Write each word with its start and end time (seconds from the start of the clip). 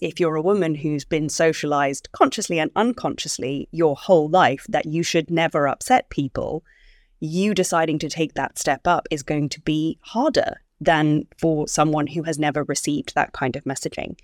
if 0.00 0.18
you're 0.18 0.36
a 0.36 0.42
woman 0.42 0.74
who's 0.74 1.04
been 1.04 1.28
socialized 1.28 2.10
consciously 2.12 2.58
and 2.58 2.70
unconsciously 2.74 3.68
your 3.70 3.96
whole 3.96 4.28
life 4.28 4.66
that 4.68 4.86
you 4.86 5.02
should 5.02 5.30
never 5.30 5.68
upset 5.68 6.08
people, 6.10 6.64
you 7.20 7.54
deciding 7.54 7.98
to 7.98 8.08
take 8.08 8.34
that 8.34 8.58
step 8.58 8.86
up 8.86 9.06
is 9.10 9.22
going 9.22 9.48
to 9.50 9.60
be 9.60 9.98
harder 10.02 10.60
than 10.80 11.26
for 11.38 11.68
someone 11.68 12.06
who 12.06 12.22
has 12.22 12.38
never 12.38 12.64
received 12.64 13.14
that 13.14 13.32
kind 13.32 13.56
of 13.56 13.64
messaging. 13.64 14.18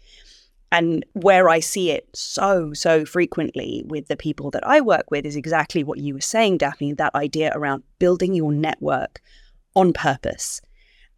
And 0.73 1.05
where 1.13 1.49
I 1.49 1.61
see 1.61 1.91
it 1.91 2.09
so, 2.15 2.73
so 2.73 3.05
frequently 3.05 3.85
with 3.87 4.09
the 4.09 4.17
people 4.17 4.51
that 4.51 4.67
I 4.67 4.81
work 4.81 5.11
with 5.11 5.25
is 5.25 5.37
exactly 5.37 5.85
what 5.85 5.99
you 5.99 6.15
were 6.15 6.21
saying, 6.21 6.59
Daphne 6.59 6.95
that 6.95 7.15
idea 7.15 7.53
around 7.55 7.85
building 7.99 8.35
your 8.35 8.51
network 8.51 9.21
on 9.75 9.93
purpose 9.93 10.61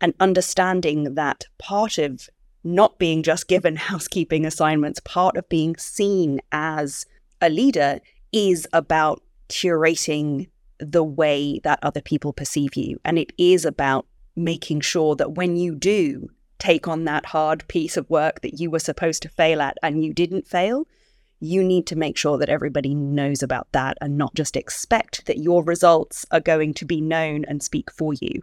and 0.00 0.14
understanding 0.20 1.14
that 1.14 1.44
part 1.58 1.98
of 1.98 2.28
not 2.64 2.98
being 2.98 3.22
just 3.22 3.48
given 3.48 3.76
housekeeping 3.90 4.44
assignments, 4.44 5.00
part 5.00 5.36
of 5.36 5.48
being 5.48 5.76
seen 5.76 6.40
as 6.52 7.06
a 7.40 7.48
leader 7.48 8.00
is 8.32 8.66
about 8.72 9.22
curating 9.48 10.48
the 10.78 11.04
way 11.04 11.60
that 11.64 11.78
other 11.82 12.00
people 12.00 12.32
perceive 12.32 12.74
you. 12.74 13.00
And 13.04 13.18
it 13.18 13.32
is 13.38 13.64
about 13.64 14.06
making 14.36 14.80
sure 14.80 15.16
that 15.16 15.32
when 15.32 15.56
you 15.56 15.74
do 15.74 16.28
take 16.58 16.88
on 16.88 17.04
that 17.04 17.26
hard 17.26 17.66
piece 17.68 17.96
of 17.96 18.08
work 18.10 18.40
that 18.40 18.60
you 18.60 18.70
were 18.70 18.78
supposed 18.78 19.22
to 19.22 19.28
fail 19.28 19.60
at 19.60 19.76
and 19.82 20.04
you 20.04 20.12
didn't 20.12 20.46
fail, 20.46 20.86
you 21.40 21.62
need 21.62 21.86
to 21.86 21.96
make 21.96 22.16
sure 22.16 22.36
that 22.38 22.48
everybody 22.48 22.94
knows 22.94 23.42
about 23.42 23.68
that 23.72 23.96
and 24.00 24.18
not 24.18 24.34
just 24.34 24.56
expect 24.56 25.24
that 25.26 25.38
your 25.38 25.62
results 25.62 26.26
are 26.30 26.40
going 26.40 26.74
to 26.74 26.84
be 26.84 27.00
known 27.00 27.44
and 27.44 27.62
speak 27.62 27.90
for 27.92 28.12
you. 28.14 28.42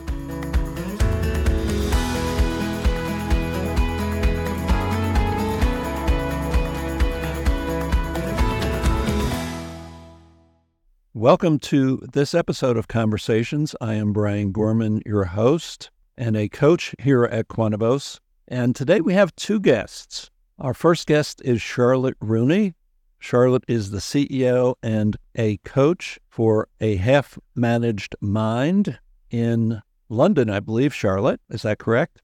Welcome 11.13 11.59
to 11.59 11.97
this 12.13 12.33
episode 12.33 12.77
of 12.77 12.87
Conversations. 12.87 13.75
I 13.81 13.95
am 13.95 14.13
Brian 14.13 14.53
Gorman, 14.53 15.01
your 15.05 15.25
host 15.25 15.91
and 16.17 16.37
a 16.37 16.47
coach 16.47 16.95
here 16.99 17.25
at 17.25 17.49
Quantuvos. 17.49 18.21
And 18.47 18.73
today 18.73 19.01
we 19.01 19.13
have 19.13 19.35
two 19.35 19.59
guests. 19.59 20.29
Our 20.57 20.73
first 20.73 21.07
guest 21.07 21.41
is 21.43 21.61
Charlotte 21.61 22.15
Rooney. 22.21 22.75
Charlotte 23.19 23.65
is 23.67 23.91
the 23.91 23.97
CEO 23.97 24.75
and 24.81 25.17
a 25.35 25.57
coach 25.65 26.17
for 26.29 26.69
a 26.79 26.95
half 26.95 27.37
managed 27.55 28.15
mind 28.21 28.97
in 29.29 29.81
London, 30.07 30.49
I 30.49 30.61
believe. 30.61 30.95
Charlotte, 30.95 31.41
is 31.49 31.63
that 31.63 31.79
correct? 31.79 32.21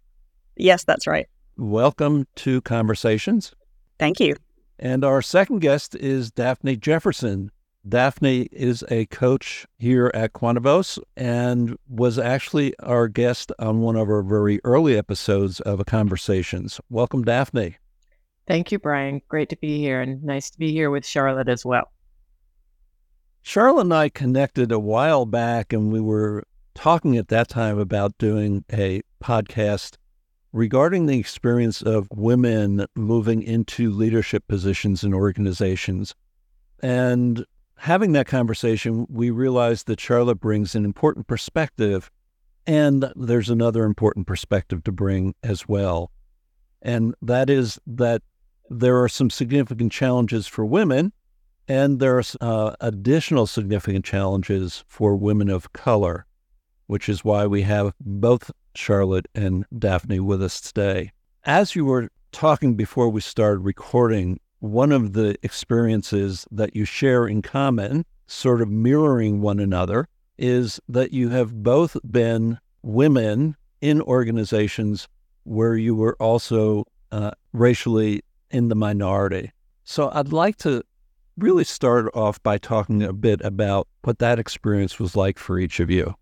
Yes, 0.55 0.85
that's 0.85 1.07
right. 1.07 1.27
Welcome 1.57 2.25
to 2.37 2.61
Conversations. 2.61 3.53
Thank 3.99 4.21
you. 4.21 4.37
And 4.79 5.03
our 5.03 5.21
second 5.21 5.59
guest 5.59 5.93
is 5.93 6.31
Daphne 6.31 6.77
Jefferson. 6.77 7.51
Daphne 7.87 8.49
is 8.51 8.83
a 8.89 9.05
coach 9.05 9.65
here 9.77 10.11
at 10.13 10.33
Quantuvos 10.33 10.99
and 11.15 11.77
was 11.87 12.19
actually 12.19 12.77
our 12.79 13.07
guest 13.07 13.51
on 13.59 13.79
one 13.79 13.95
of 13.95 14.09
our 14.09 14.23
very 14.23 14.59
early 14.63 14.97
episodes 14.97 15.61
of 15.61 15.79
a 15.79 15.85
Conversations. 15.85 16.81
Welcome, 16.89 17.23
Daphne. 17.23 17.77
Thank 18.47 18.71
you, 18.71 18.79
Brian. 18.79 19.21
Great 19.29 19.49
to 19.49 19.57
be 19.57 19.77
here 19.77 20.01
and 20.01 20.21
nice 20.23 20.49
to 20.49 20.57
be 20.57 20.71
here 20.71 20.89
with 20.89 21.05
Charlotte 21.05 21.47
as 21.47 21.63
well. 21.63 21.91
Charlotte 23.41 23.81
and 23.81 23.93
I 23.93 24.09
connected 24.09 24.71
a 24.71 24.79
while 24.79 25.25
back, 25.25 25.71
and 25.71 25.91
we 25.91 26.01
were 26.01 26.43
talking 26.73 27.15
at 27.15 27.29
that 27.29 27.47
time 27.47 27.79
about 27.79 28.17
doing 28.17 28.65
a 28.71 29.01
podcast 29.23 29.95
regarding 30.51 31.05
the 31.05 31.19
experience 31.19 31.81
of 31.81 32.07
women 32.11 32.85
moving 32.95 33.43
into 33.43 33.91
leadership 33.91 34.45
positions 34.47 35.03
in 35.03 35.13
organizations. 35.13 36.15
And 36.81 37.45
having 37.77 38.11
that 38.13 38.27
conversation, 38.27 39.05
we 39.09 39.29
realized 39.29 39.87
that 39.87 39.99
Charlotte 39.99 40.39
brings 40.39 40.75
an 40.75 40.85
important 40.85 41.27
perspective, 41.27 42.11
and 42.65 43.11
there's 43.15 43.49
another 43.49 43.83
important 43.83 44.27
perspective 44.27 44.83
to 44.83 44.91
bring 44.91 45.35
as 45.43 45.67
well. 45.67 46.11
And 46.81 47.15
that 47.21 47.49
is 47.49 47.79
that 47.87 48.21
there 48.69 49.01
are 49.01 49.09
some 49.09 49.29
significant 49.29 49.91
challenges 49.91 50.47
for 50.47 50.65
women, 50.65 51.13
and 51.67 51.99
there 51.99 52.17
are 52.17 52.23
uh, 52.41 52.75
additional 52.81 53.47
significant 53.47 54.05
challenges 54.05 54.83
for 54.87 55.15
women 55.15 55.49
of 55.49 55.73
color, 55.73 56.25
which 56.87 57.09
is 57.09 57.23
why 57.23 57.45
we 57.45 57.61
have 57.63 57.93
both 57.99 58.51
Charlotte 58.75 59.27
and 59.33 59.65
Daphne 59.77 60.19
with 60.19 60.41
us 60.41 60.61
today. 60.61 61.11
As 61.43 61.75
you 61.75 61.85
were 61.85 62.09
talking 62.31 62.75
before 62.75 63.09
we 63.09 63.21
started 63.21 63.59
recording, 63.59 64.39
one 64.59 64.91
of 64.91 65.13
the 65.13 65.37
experiences 65.43 66.45
that 66.51 66.75
you 66.75 66.85
share 66.85 67.27
in 67.27 67.41
common, 67.41 68.05
sort 68.27 68.61
of 68.61 68.69
mirroring 68.69 69.41
one 69.41 69.59
another, 69.59 70.07
is 70.37 70.79
that 70.89 71.13
you 71.13 71.29
have 71.29 71.63
both 71.63 71.97
been 72.09 72.59
women 72.81 73.55
in 73.81 74.01
organizations 74.01 75.07
where 75.43 75.75
you 75.75 75.95
were 75.95 76.15
also 76.19 76.85
uh, 77.11 77.31
racially 77.53 78.21
in 78.51 78.69
the 78.69 78.75
minority. 78.75 79.51
So 79.83 80.09
I'd 80.13 80.33
like 80.33 80.57
to 80.57 80.83
really 81.37 81.63
start 81.63 82.09
off 82.13 82.41
by 82.43 82.57
talking 82.57 83.03
a 83.03 83.13
bit 83.13 83.41
about 83.41 83.87
what 84.03 84.19
that 84.19 84.39
experience 84.39 84.99
was 84.99 85.15
like 85.15 85.37
for 85.37 85.59
each 85.59 85.79
of 85.79 85.89
you. 85.89 86.15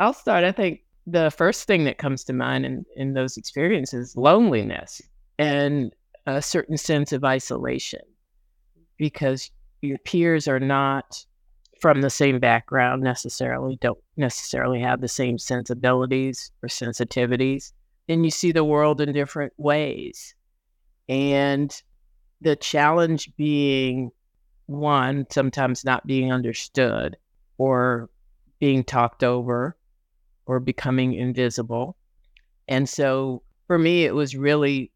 I'll 0.00 0.12
start. 0.12 0.44
I 0.44 0.52
think 0.52 0.80
the 1.06 1.30
first 1.30 1.66
thing 1.66 1.84
that 1.84 1.98
comes 1.98 2.24
to 2.24 2.32
mind 2.32 2.64
in, 2.64 2.84
in 2.96 3.14
those 3.14 3.36
experiences 3.36 4.16
loneliness. 4.16 5.02
And 5.38 5.92
a 6.26 6.42
certain 6.42 6.76
sense 6.76 7.12
of 7.12 7.24
isolation 7.24 8.00
because 8.96 9.50
your 9.80 9.98
peers 9.98 10.46
are 10.46 10.60
not 10.60 11.24
from 11.80 12.00
the 12.00 12.10
same 12.10 12.38
background 12.38 13.02
necessarily, 13.02 13.76
don't 13.80 13.98
necessarily 14.16 14.80
have 14.80 15.00
the 15.00 15.08
same 15.08 15.36
sensibilities 15.36 16.52
or 16.62 16.68
sensitivities. 16.68 17.72
And 18.08 18.24
you 18.24 18.30
see 18.30 18.52
the 18.52 18.62
world 18.62 19.00
in 19.00 19.12
different 19.12 19.52
ways. 19.56 20.36
And 21.08 21.74
the 22.40 22.54
challenge 22.54 23.32
being 23.36 24.12
one, 24.66 25.26
sometimes 25.30 25.84
not 25.84 26.06
being 26.06 26.32
understood 26.32 27.16
or 27.58 28.08
being 28.60 28.84
talked 28.84 29.24
over 29.24 29.76
or 30.46 30.60
becoming 30.60 31.14
invisible. 31.14 31.96
And 32.68 32.88
so 32.88 33.42
for 33.66 33.76
me, 33.76 34.04
it 34.04 34.14
was 34.14 34.36
really 34.36 34.91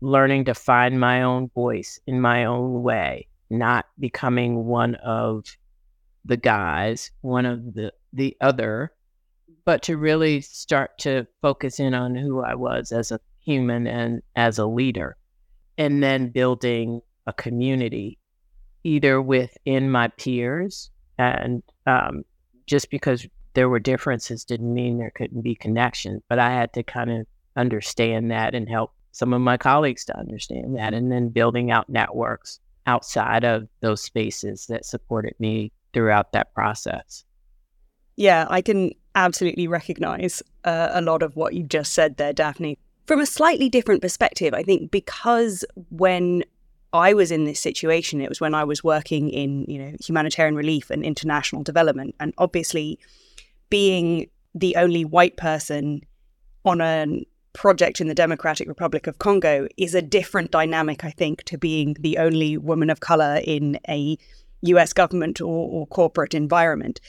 learning 0.00 0.44
to 0.44 0.54
find 0.54 1.00
my 1.00 1.22
own 1.22 1.48
voice 1.54 1.98
in 2.06 2.20
my 2.20 2.44
own 2.44 2.82
way, 2.82 3.26
not 3.50 3.86
becoming 3.98 4.64
one 4.64 4.94
of 4.96 5.44
the 6.24 6.36
guys, 6.36 7.10
one 7.20 7.46
of 7.46 7.74
the 7.74 7.92
the 8.12 8.36
other, 8.40 8.92
but 9.64 9.82
to 9.82 9.96
really 9.96 10.40
start 10.40 10.98
to 10.98 11.26
focus 11.42 11.78
in 11.78 11.94
on 11.94 12.14
who 12.14 12.42
I 12.42 12.54
was 12.54 12.92
as 12.92 13.10
a 13.10 13.20
human 13.40 13.86
and 13.86 14.22
as 14.34 14.58
a 14.58 14.66
leader, 14.66 15.16
and 15.78 16.02
then 16.02 16.30
building 16.30 17.00
a 17.26 17.32
community, 17.32 18.18
either 18.84 19.20
within 19.20 19.90
my 19.90 20.08
peers, 20.08 20.90
and 21.18 21.62
um, 21.86 22.24
just 22.66 22.90
because 22.90 23.26
there 23.54 23.68
were 23.68 23.78
differences 23.78 24.44
didn't 24.44 24.74
mean 24.74 24.98
there 24.98 25.12
couldn't 25.14 25.42
be 25.42 25.54
connection, 25.54 26.22
but 26.28 26.38
I 26.38 26.50
had 26.50 26.72
to 26.74 26.82
kind 26.82 27.10
of 27.10 27.26
understand 27.56 28.30
that 28.30 28.54
and 28.54 28.68
help 28.68 28.92
some 29.16 29.32
of 29.32 29.40
my 29.40 29.56
colleagues 29.56 30.04
to 30.04 30.18
understand 30.18 30.76
that, 30.76 30.92
and 30.92 31.10
then 31.10 31.30
building 31.30 31.70
out 31.70 31.88
networks 31.88 32.60
outside 32.86 33.44
of 33.44 33.66
those 33.80 34.02
spaces 34.02 34.66
that 34.66 34.84
supported 34.84 35.34
me 35.38 35.72
throughout 35.94 36.32
that 36.32 36.52
process. 36.52 37.24
Yeah, 38.16 38.46
I 38.50 38.60
can 38.60 38.92
absolutely 39.14 39.68
recognize 39.68 40.42
uh, 40.64 40.90
a 40.92 41.00
lot 41.00 41.22
of 41.22 41.34
what 41.34 41.54
you 41.54 41.62
just 41.62 41.94
said 41.94 42.18
there, 42.18 42.34
Daphne. 42.34 42.78
From 43.06 43.20
a 43.20 43.24
slightly 43.24 43.70
different 43.70 44.02
perspective, 44.02 44.52
I 44.52 44.62
think 44.62 44.90
because 44.90 45.64
when 45.88 46.44
I 46.92 47.14
was 47.14 47.30
in 47.30 47.44
this 47.44 47.58
situation, 47.58 48.20
it 48.20 48.28
was 48.28 48.40
when 48.40 48.54
I 48.54 48.64
was 48.64 48.84
working 48.84 49.30
in, 49.30 49.64
you 49.66 49.78
know, 49.78 49.96
humanitarian 50.04 50.56
relief 50.56 50.90
and 50.90 51.02
international 51.02 51.62
development. 51.62 52.14
And 52.20 52.34
obviously 52.36 52.98
being 53.70 54.28
the 54.54 54.76
only 54.76 55.06
white 55.06 55.38
person 55.38 56.02
on 56.66 56.82
an 56.82 57.24
project 57.56 58.00
in 58.00 58.06
the 58.06 58.14
Democratic 58.14 58.68
Republic 58.68 59.06
of 59.06 59.18
Congo 59.18 59.66
is 59.76 59.94
a 59.94 60.02
different 60.02 60.50
dynamic, 60.50 61.04
I 61.04 61.10
think, 61.10 61.42
to 61.44 61.56
being 61.56 61.96
the 61.98 62.18
only 62.18 62.58
woman 62.58 62.90
of 62.90 63.00
color 63.00 63.40
in 63.42 63.80
a 63.88 64.18
US 64.62 64.92
government 64.92 65.40
or, 65.40 65.68
or 65.70 65.86
corporate 65.86 66.34
environment. 66.34 67.00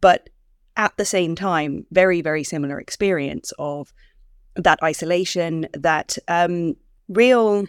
But 0.00 0.28
at 0.76 0.96
the 0.98 1.06
same 1.06 1.34
time, 1.34 1.86
very, 1.90 2.20
very 2.20 2.44
similar 2.44 2.78
experience 2.78 3.52
of 3.58 3.92
that 4.54 4.78
isolation, 4.82 5.66
that 5.72 6.18
um, 6.28 6.76
real 7.08 7.66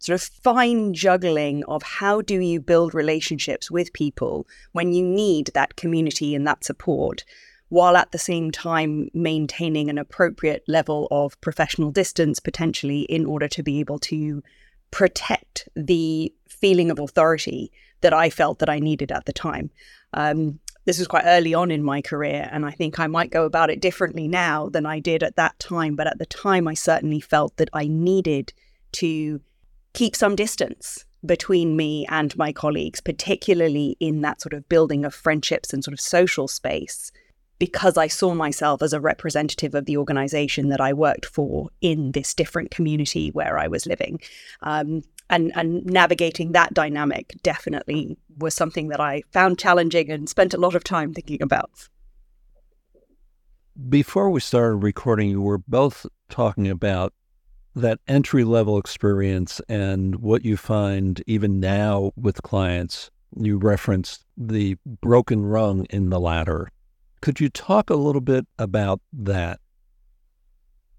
sort 0.00 0.20
of 0.20 0.28
fine 0.42 0.92
juggling 0.92 1.62
of 1.64 1.82
how 1.82 2.20
do 2.20 2.40
you 2.40 2.60
build 2.60 2.94
relationships 2.94 3.70
with 3.70 3.92
people 3.92 4.46
when 4.72 4.92
you 4.92 5.04
need 5.04 5.50
that 5.54 5.76
community 5.76 6.34
and 6.34 6.46
that 6.46 6.64
support 6.64 7.24
while 7.70 7.96
at 7.96 8.12
the 8.12 8.18
same 8.18 8.50
time 8.50 9.08
maintaining 9.14 9.88
an 9.88 9.96
appropriate 9.96 10.62
level 10.68 11.08
of 11.10 11.40
professional 11.40 11.90
distance 11.90 12.38
potentially 12.38 13.02
in 13.02 13.24
order 13.24 13.48
to 13.48 13.62
be 13.62 13.80
able 13.80 13.98
to 13.98 14.42
protect 14.90 15.68
the 15.74 16.32
feeling 16.48 16.90
of 16.90 16.98
authority 16.98 17.72
that 18.00 18.12
I 18.12 18.28
felt 18.28 18.58
that 18.58 18.68
I 18.68 18.80
needed 18.80 19.12
at 19.12 19.24
the 19.24 19.32
time. 19.32 19.70
Um, 20.12 20.58
this 20.84 20.98
was 20.98 21.06
quite 21.06 21.24
early 21.26 21.54
on 21.54 21.70
in 21.70 21.82
my 21.82 22.02
career, 22.02 22.48
and 22.50 22.66
I 22.66 22.72
think 22.72 22.98
I 22.98 23.06
might 23.06 23.30
go 23.30 23.44
about 23.44 23.70
it 23.70 23.80
differently 23.80 24.26
now 24.26 24.68
than 24.68 24.86
I 24.86 24.98
did 24.98 25.22
at 25.22 25.36
that 25.36 25.58
time. 25.58 25.94
But 25.94 26.06
at 26.06 26.18
the 26.18 26.26
time, 26.26 26.66
I 26.66 26.74
certainly 26.74 27.20
felt 27.20 27.56
that 27.58 27.70
I 27.72 27.86
needed 27.86 28.52
to 28.92 29.40
keep 29.92 30.16
some 30.16 30.34
distance 30.34 31.04
between 31.24 31.76
me 31.76 32.06
and 32.08 32.36
my 32.36 32.52
colleagues, 32.52 33.00
particularly 33.00 33.96
in 34.00 34.22
that 34.22 34.40
sort 34.40 34.54
of 34.54 34.68
building 34.68 35.04
of 35.04 35.14
friendships 35.14 35.72
and 35.72 35.84
sort 35.84 35.92
of 35.92 36.00
social 36.00 36.48
space, 36.48 37.12
because 37.60 37.98
I 37.98 38.08
saw 38.08 38.34
myself 38.34 38.82
as 38.82 38.94
a 38.94 39.00
representative 39.00 39.74
of 39.74 39.84
the 39.84 39.98
organization 39.98 40.70
that 40.70 40.80
I 40.80 40.94
worked 40.94 41.26
for 41.26 41.68
in 41.82 42.12
this 42.12 42.34
different 42.34 42.70
community 42.72 43.28
where 43.28 43.58
I 43.58 43.68
was 43.68 43.86
living. 43.86 44.18
Um, 44.62 45.02
and, 45.28 45.52
and 45.54 45.84
navigating 45.84 46.52
that 46.52 46.72
dynamic 46.74 47.36
definitely 47.42 48.16
was 48.38 48.54
something 48.54 48.88
that 48.88 48.98
I 48.98 49.22
found 49.30 49.58
challenging 49.58 50.10
and 50.10 50.28
spent 50.28 50.54
a 50.54 50.56
lot 50.56 50.74
of 50.74 50.82
time 50.82 51.12
thinking 51.12 51.42
about. 51.42 51.70
Before 53.88 54.30
we 54.30 54.40
started 54.40 54.76
recording, 54.76 55.28
you 55.28 55.42
were 55.42 55.58
both 55.58 56.06
talking 56.30 56.66
about 56.66 57.12
that 57.76 58.00
entry 58.08 58.42
level 58.42 58.78
experience 58.78 59.60
and 59.68 60.16
what 60.16 60.46
you 60.46 60.56
find 60.56 61.22
even 61.26 61.60
now 61.60 62.12
with 62.16 62.42
clients. 62.42 63.10
You 63.36 63.58
referenced 63.58 64.24
the 64.36 64.76
broken 65.02 65.44
rung 65.44 65.84
in 65.90 66.08
the 66.08 66.18
ladder. 66.18 66.70
Could 67.20 67.40
you 67.40 67.48
talk 67.48 67.90
a 67.90 67.96
little 67.96 68.20
bit 68.20 68.46
about 68.58 69.00
that? 69.12 69.60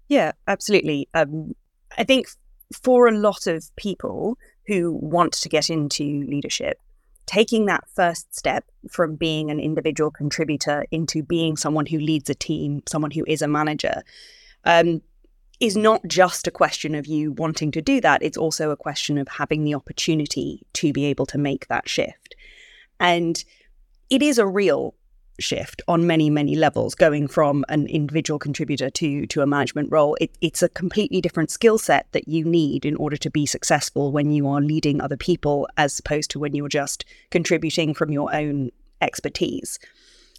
Yeah, 0.08 0.32
absolutely. 0.46 1.08
Um, 1.14 1.54
I 1.96 2.04
think 2.04 2.28
for 2.82 3.08
a 3.08 3.16
lot 3.16 3.46
of 3.46 3.74
people 3.76 4.38
who 4.66 4.92
want 4.92 5.32
to 5.32 5.48
get 5.48 5.68
into 5.68 6.24
leadership, 6.26 6.78
taking 7.26 7.66
that 7.66 7.84
first 7.94 8.34
step 8.34 8.64
from 8.90 9.16
being 9.16 9.50
an 9.50 9.60
individual 9.60 10.10
contributor 10.10 10.84
into 10.90 11.22
being 11.22 11.56
someone 11.56 11.86
who 11.86 11.98
leads 11.98 12.28
a 12.30 12.34
team, 12.34 12.82
someone 12.86 13.10
who 13.10 13.24
is 13.26 13.42
a 13.42 13.48
manager, 13.48 14.02
um, 14.64 15.00
is 15.60 15.76
not 15.76 16.00
just 16.06 16.46
a 16.46 16.50
question 16.50 16.94
of 16.94 17.06
you 17.06 17.32
wanting 17.32 17.70
to 17.70 17.80
do 17.80 18.00
that. 18.00 18.22
It's 18.22 18.36
also 18.36 18.70
a 18.70 18.76
question 18.76 19.16
of 19.16 19.28
having 19.28 19.64
the 19.64 19.74
opportunity 19.74 20.66
to 20.74 20.92
be 20.92 21.04
able 21.06 21.26
to 21.26 21.38
make 21.38 21.68
that 21.68 21.88
shift. 21.88 22.34
And 22.98 23.42
it 24.10 24.22
is 24.22 24.38
a 24.38 24.46
real 24.46 24.94
shift 25.40 25.82
on 25.88 26.06
many 26.06 26.30
many 26.30 26.54
levels 26.54 26.94
going 26.94 27.26
from 27.26 27.64
an 27.68 27.86
individual 27.86 28.38
contributor 28.38 28.90
to 28.90 29.26
to 29.26 29.42
a 29.42 29.46
management 29.46 29.90
role. 29.90 30.16
It, 30.20 30.36
it's 30.40 30.62
a 30.62 30.68
completely 30.68 31.20
different 31.20 31.50
skill 31.50 31.78
set 31.78 32.06
that 32.12 32.28
you 32.28 32.44
need 32.44 32.84
in 32.84 32.96
order 32.96 33.16
to 33.16 33.30
be 33.30 33.46
successful 33.46 34.12
when 34.12 34.30
you 34.30 34.48
are 34.48 34.60
leading 34.60 35.00
other 35.00 35.16
people 35.16 35.68
as 35.76 35.98
opposed 35.98 36.30
to 36.32 36.38
when 36.38 36.54
you're 36.54 36.68
just 36.68 37.04
contributing 37.30 37.94
from 37.94 38.10
your 38.10 38.34
own 38.34 38.70
expertise. 39.00 39.78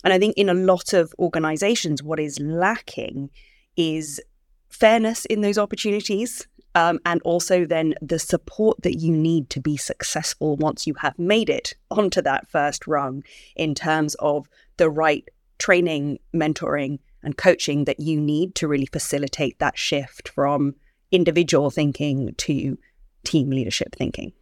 And 0.04 0.14
i 0.14 0.20
think 0.20 0.38
in 0.38 0.50
a 0.50 0.54
lot 0.54 0.94
of 0.94 1.14
organizations 1.20 2.04
what 2.04 2.20
is 2.20 2.40
lacking 2.40 3.30
is 3.76 4.22
fairness 4.70 5.26
in 5.26 5.42
those 5.42 5.58
opportunities 5.58 6.48
um, 6.76 7.00
and 7.06 7.22
also 7.22 7.66
then 7.66 7.94
the 8.02 8.20
support 8.20 8.82
that 8.82 8.98
you 8.98 9.16
need 9.16 9.50
to 9.52 9.60
be 9.60 9.78
successful 9.78 10.56
once 10.56 10.88
you 10.88 10.96
have 10.96 11.18
made 11.20 11.50
it 11.50 11.76
onto 11.92 12.22
that 12.22 12.50
first 12.50 12.88
rung 12.88 13.24
in 13.56 13.76
terms 13.76 14.16
of 14.16 14.48
the 14.78 14.90
right 14.90 15.28
training, 15.60 16.20
mentoring, 16.34 17.00
and 17.24 17.38
coaching 17.38 17.86
that 17.86 18.00
you 18.00 18.20
need 18.20 18.56
to 18.56 18.68
really 18.68 18.88
facilitate 18.88 19.60
that 19.60 19.78
shift 19.78 20.30
from 20.30 20.76
individual 21.12 21.70
thinking 21.70 22.34
to 22.38 22.78
team 23.24 23.50
leadership 23.50 23.96
thinking. 23.96 24.34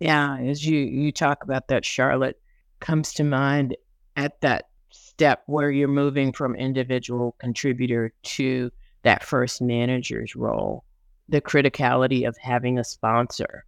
Yeah, 0.00 0.38
as 0.38 0.66
you 0.66 0.80
you 0.80 1.12
talk 1.12 1.44
about 1.44 1.68
that, 1.68 1.84
Charlotte 1.84 2.40
comes 2.80 3.12
to 3.14 3.24
mind 3.24 3.76
at 4.16 4.40
that 4.42 4.68
step 4.90 5.42
where 5.46 5.70
you're 5.70 5.88
moving 5.88 6.32
from 6.32 6.54
individual 6.56 7.36
contributor 7.38 8.12
to 8.22 8.70
that 9.02 9.24
first 9.24 9.62
manager's 9.62 10.34
role, 10.34 10.84
the 11.28 11.40
criticality 11.40 12.26
of 12.26 12.36
having 12.40 12.78
a 12.78 12.84
sponsor. 12.84 13.64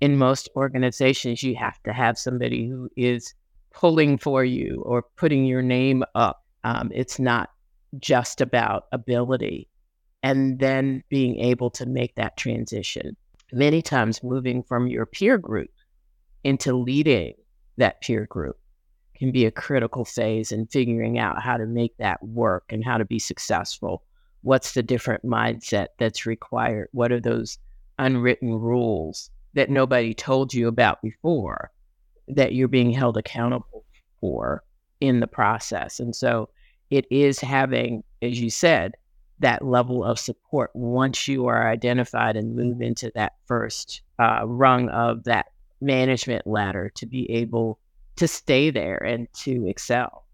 In 0.00 0.16
most 0.16 0.48
organizations, 0.56 1.42
you 1.42 1.56
have 1.56 1.82
to 1.82 1.92
have 1.92 2.18
somebody 2.18 2.68
who 2.68 2.88
is 2.96 3.34
pulling 3.72 4.18
for 4.18 4.44
you 4.44 4.82
or 4.86 5.02
putting 5.16 5.44
your 5.44 5.62
name 5.62 6.04
up. 6.14 6.44
Um, 6.64 6.90
it's 6.94 7.18
not 7.18 7.50
just 7.98 8.40
about 8.40 8.84
ability. 8.92 9.68
And 10.22 10.58
then 10.58 11.02
being 11.08 11.38
able 11.38 11.70
to 11.70 11.86
make 11.86 12.14
that 12.16 12.36
transition. 12.36 13.16
Many 13.52 13.80
times, 13.80 14.22
moving 14.22 14.62
from 14.62 14.86
your 14.86 15.06
peer 15.06 15.38
group 15.38 15.70
into 16.44 16.74
leading 16.74 17.34
that 17.78 18.00
peer 18.02 18.26
group 18.26 18.58
can 19.16 19.32
be 19.32 19.44
a 19.46 19.50
critical 19.50 20.04
phase 20.04 20.52
in 20.52 20.66
figuring 20.66 21.18
out 21.18 21.42
how 21.42 21.56
to 21.56 21.66
make 21.66 21.96
that 21.98 22.22
work 22.22 22.64
and 22.68 22.84
how 22.84 22.98
to 22.98 23.04
be 23.04 23.18
successful. 23.18 24.02
What's 24.42 24.72
the 24.72 24.82
different 24.82 25.24
mindset 25.24 25.88
that's 25.98 26.26
required? 26.26 26.88
What 26.92 27.12
are 27.12 27.20
those 27.20 27.58
unwritten 27.98 28.54
rules 28.54 29.30
that 29.54 29.68
nobody 29.68 30.14
told 30.14 30.54
you 30.54 30.68
about 30.68 31.02
before 31.02 31.70
that 32.36 32.54
you're 32.54 32.68
being 32.68 32.90
held 32.90 33.16
accountable 33.16 33.84
for 34.20 34.62
in 35.00 35.20
the 35.20 35.26
process. 35.26 36.00
And 36.00 36.14
so 36.14 36.48
it 36.90 37.06
is 37.10 37.40
having, 37.40 38.02
as 38.22 38.40
you 38.40 38.50
said, 38.50 38.94
that 39.38 39.64
level 39.64 40.04
of 40.04 40.18
support 40.18 40.70
once 40.74 41.26
you 41.26 41.46
are 41.46 41.68
identified 41.68 42.36
and 42.36 42.54
move 42.54 42.82
into 42.82 43.10
that 43.14 43.32
first 43.46 44.02
uh, 44.18 44.42
rung 44.44 44.88
of 44.90 45.24
that 45.24 45.46
management 45.80 46.46
ladder 46.46 46.90
to 46.94 47.06
be 47.06 47.30
able 47.30 47.78
to 48.16 48.28
stay 48.28 48.70
there 48.70 48.98
and 48.98 49.26
to 49.32 49.66
excel. 49.66 50.26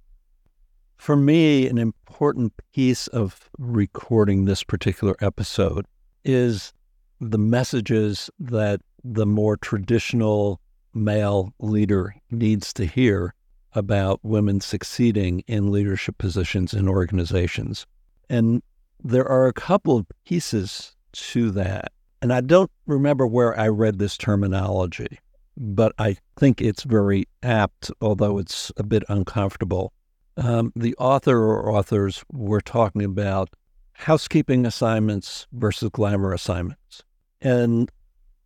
For 0.96 1.14
me, 1.14 1.68
an 1.68 1.78
important 1.78 2.52
piece 2.72 3.06
of 3.08 3.48
recording 3.58 4.44
this 4.44 4.64
particular 4.64 5.14
episode 5.20 5.86
is 6.24 6.72
the 7.20 7.38
messages 7.38 8.28
that 8.40 8.80
the 9.04 9.26
more 9.26 9.56
traditional 9.56 10.60
male 10.96 11.52
leader 11.60 12.14
needs 12.30 12.72
to 12.72 12.86
hear 12.86 13.34
about 13.74 14.18
women 14.22 14.60
succeeding 14.60 15.44
in 15.46 15.70
leadership 15.70 16.16
positions 16.18 16.72
in 16.72 16.88
organizations. 16.88 17.86
And 18.30 18.62
there 19.04 19.28
are 19.28 19.46
a 19.46 19.52
couple 19.52 19.98
of 19.98 20.06
pieces 20.24 20.96
to 21.12 21.50
that. 21.52 21.92
And 22.22 22.32
I 22.32 22.40
don't 22.40 22.70
remember 22.86 23.26
where 23.26 23.58
I 23.58 23.68
read 23.68 23.98
this 23.98 24.16
terminology, 24.16 25.20
but 25.56 25.92
I 25.98 26.16
think 26.38 26.62
it's 26.62 26.82
very 26.82 27.28
apt, 27.42 27.90
although 28.00 28.38
it's 28.38 28.72
a 28.78 28.82
bit 28.82 29.04
uncomfortable. 29.08 29.92
Um, 30.38 30.72
the 30.74 30.94
author 30.96 31.38
or 31.38 31.70
authors 31.70 32.24
were 32.32 32.60
talking 32.60 33.04
about 33.04 33.50
housekeeping 33.92 34.66
assignments 34.66 35.46
versus 35.52 35.90
glamour 35.90 36.32
assignments. 36.32 37.02
And 37.40 37.90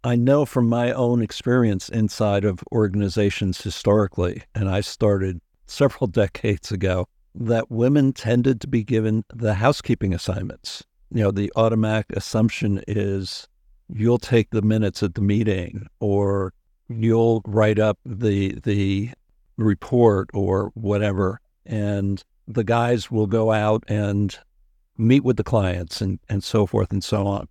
I 0.02 0.16
know 0.16 0.47
from 0.47 0.69
my 0.69 0.92
own 0.92 1.21
experience 1.23 1.88
inside 1.88 2.45
of 2.45 2.64
organizations 2.73 3.61
historically, 3.61 4.42
and 4.54 4.69
I 4.69 4.80
started 4.80 5.40
several 5.66 6.07
decades 6.23 6.73
ago, 6.73 7.07
that 7.35 7.71
women 7.71 8.12
tended 8.12 8.61
to 8.61 8.66
be 8.66 8.83
given 8.83 9.25
the 9.33 9.54
housekeeping 9.54 10.12
assignments. 10.12 10.83
You 11.12 11.25
know, 11.25 11.30
the 11.30 11.52
automatic 11.54 12.07
assumption 12.16 12.83
is 12.88 13.47
you'll 13.88 14.19
take 14.19 14.50
the 14.50 14.62
minutes 14.62 15.02
at 15.02 15.14
the 15.14 15.21
meeting 15.21 15.87
or 16.00 16.52
you'll 16.88 17.42
write 17.47 17.78
up 17.78 17.99
the 18.04 18.59
the 18.62 19.11
report 19.57 20.28
or 20.33 20.71
whatever 20.75 21.40
and 21.66 22.25
the 22.49 22.64
guys 22.64 23.11
will 23.11 23.26
go 23.26 23.52
out 23.52 23.85
and 23.88 24.38
meet 24.97 25.23
with 25.23 25.37
the 25.37 25.45
clients 25.45 26.00
and, 26.00 26.19
and 26.28 26.42
so 26.42 26.66
forth 26.66 26.90
and 26.90 27.04
so 27.04 27.26
on. 27.26 27.47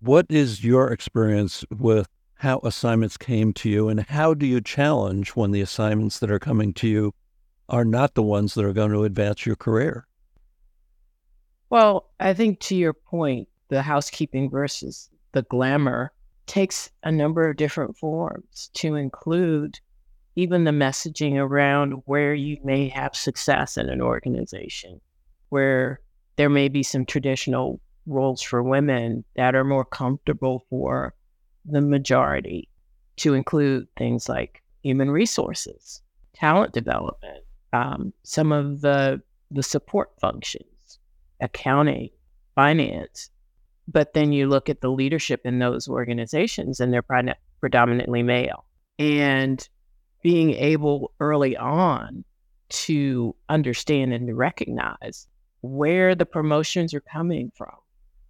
What 0.00 0.26
is 0.28 0.62
your 0.62 0.92
experience 0.92 1.64
with 1.76 2.08
how 2.34 2.60
assignments 2.62 3.16
came 3.16 3.52
to 3.54 3.68
you, 3.68 3.88
and 3.88 4.00
how 4.00 4.32
do 4.32 4.46
you 4.46 4.60
challenge 4.60 5.30
when 5.30 5.50
the 5.50 5.60
assignments 5.60 6.20
that 6.20 6.30
are 6.30 6.38
coming 6.38 6.72
to 6.74 6.86
you 6.86 7.14
are 7.68 7.84
not 7.84 8.14
the 8.14 8.22
ones 8.22 8.54
that 8.54 8.64
are 8.64 8.72
going 8.72 8.92
to 8.92 9.02
advance 9.02 9.44
your 9.44 9.56
career? 9.56 10.06
Well, 11.68 12.10
I 12.20 12.32
think 12.32 12.60
to 12.60 12.76
your 12.76 12.92
point, 12.92 13.48
the 13.68 13.82
housekeeping 13.82 14.50
versus 14.50 15.10
the 15.32 15.42
glamour 15.42 16.12
takes 16.46 16.90
a 17.02 17.10
number 17.10 17.48
of 17.48 17.56
different 17.56 17.96
forms 17.96 18.70
to 18.74 18.94
include 18.94 19.80
even 20.36 20.62
the 20.62 20.70
messaging 20.70 21.34
around 21.36 22.02
where 22.06 22.34
you 22.34 22.56
may 22.62 22.88
have 22.88 23.16
success 23.16 23.76
in 23.76 23.88
an 23.88 24.00
organization, 24.00 25.00
where 25.48 26.00
there 26.36 26.48
may 26.48 26.68
be 26.68 26.84
some 26.84 27.04
traditional 27.04 27.80
roles 28.08 28.42
for 28.42 28.62
women 28.62 29.24
that 29.36 29.54
are 29.54 29.64
more 29.64 29.84
comfortable 29.84 30.64
for 30.70 31.14
the 31.64 31.80
majority, 31.80 32.68
to 33.16 33.34
include 33.34 33.86
things 33.96 34.28
like 34.28 34.62
human 34.82 35.10
resources, 35.10 36.02
talent 36.34 36.72
development, 36.72 37.44
um, 37.72 38.12
some 38.22 38.52
of 38.52 38.80
the 38.80 39.20
the 39.50 39.62
support 39.62 40.10
functions, 40.20 40.98
accounting, 41.40 42.10
finance. 42.54 43.30
But 43.86 44.12
then 44.12 44.32
you 44.32 44.46
look 44.48 44.68
at 44.68 44.80
the 44.82 44.90
leadership 44.90 45.40
in 45.44 45.58
those 45.58 45.88
organizations, 45.88 46.80
and 46.80 46.92
they're 46.92 47.34
predominantly 47.60 48.22
male. 48.22 48.64
And 48.98 49.66
being 50.22 50.50
able 50.50 51.12
early 51.20 51.56
on 51.56 52.24
to 52.68 53.34
understand 53.48 54.12
and 54.12 54.26
to 54.26 54.34
recognize 54.34 55.26
where 55.62 56.14
the 56.14 56.26
promotions 56.26 56.92
are 56.92 57.00
coming 57.00 57.50
from. 57.56 57.74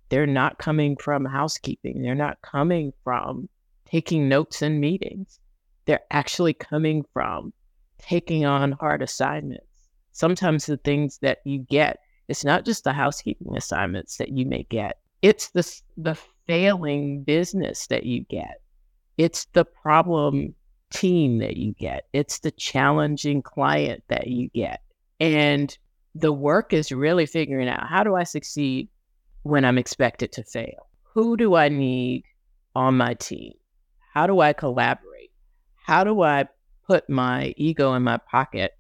They're 0.08 0.26
not 0.26 0.58
coming 0.58 0.96
from 0.96 1.24
housekeeping. 1.24 2.02
They're 2.02 2.14
not 2.14 2.40
coming 2.42 2.92
from 3.04 3.48
taking 3.84 4.28
notes 4.28 4.62
in 4.62 4.80
meetings. 4.80 5.38
They're 5.84 6.00
actually 6.10 6.54
coming 6.54 7.04
from 7.12 7.52
taking 7.98 8.44
on 8.44 8.72
hard 8.72 9.02
assignments. 9.02 9.64
Sometimes 10.12 10.66
the 10.66 10.76
things 10.78 11.18
that 11.18 11.38
you 11.44 11.60
get, 11.60 11.98
it's 12.28 12.44
not 12.44 12.64
just 12.64 12.84
the 12.84 12.92
housekeeping 12.92 13.56
assignments 13.56 14.16
that 14.16 14.30
you 14.30 14.46
may 14.46 14.64
get. 14.64 14.98
It's 15.22 15.50
the 15.50 15.80
the 15.96 16.16
failing 16.46 17.22
business 17.24 17.86
that 17.88 18.04
you 18.04 18.24
get. 18.24 18.60
It's 19.16 19.46
the 19.52 19.64
problem 19.64 20.54
team 20.90 21.38
that 21.38 21.56
you 21.56 21.74
get. 21.74 22.06
It's 22.12 22.38
the 22.38 22.50
challenging 22.52 23.42
client 23.42 24.02
that 24.08 24.28
you 24.28 24.48
get. 24.50 24.80
And 25.20 25.76
the 26.14 26.32
work 26.32 26.72
is 26.72 26.92
really 26.92 27.26
figuring 27.26 27.68
out 27.68 27.88
how 27.88 28.04
do 28.04 28.14
I 28.14 28.24
succeed 28.24 28.88
when 29.49 29.64
I'm 29.64 29.78
expected 29.78 30.31
to 30.33 30.45
fail? 30.45 30.88
Who 31.14 31.37
do 31.37 31.55
I 31.55 31.69
need 31.69 32.25
on 32.76 32.97
my 32.97 33.14
team? 33.14 33.55
How 34.12 34.26
do 34.26 34.40
I 34.40 34.52
collaborate? 34.52 35.31
How 35.76 36.05
do 36.05 36.23
I 36.23 36.47
put 36.87 37.09
my 37.09 37.55
ego 37.57 37.95
in 37.95 38.02
my 38.02 38.19
pocket 38.19 38.73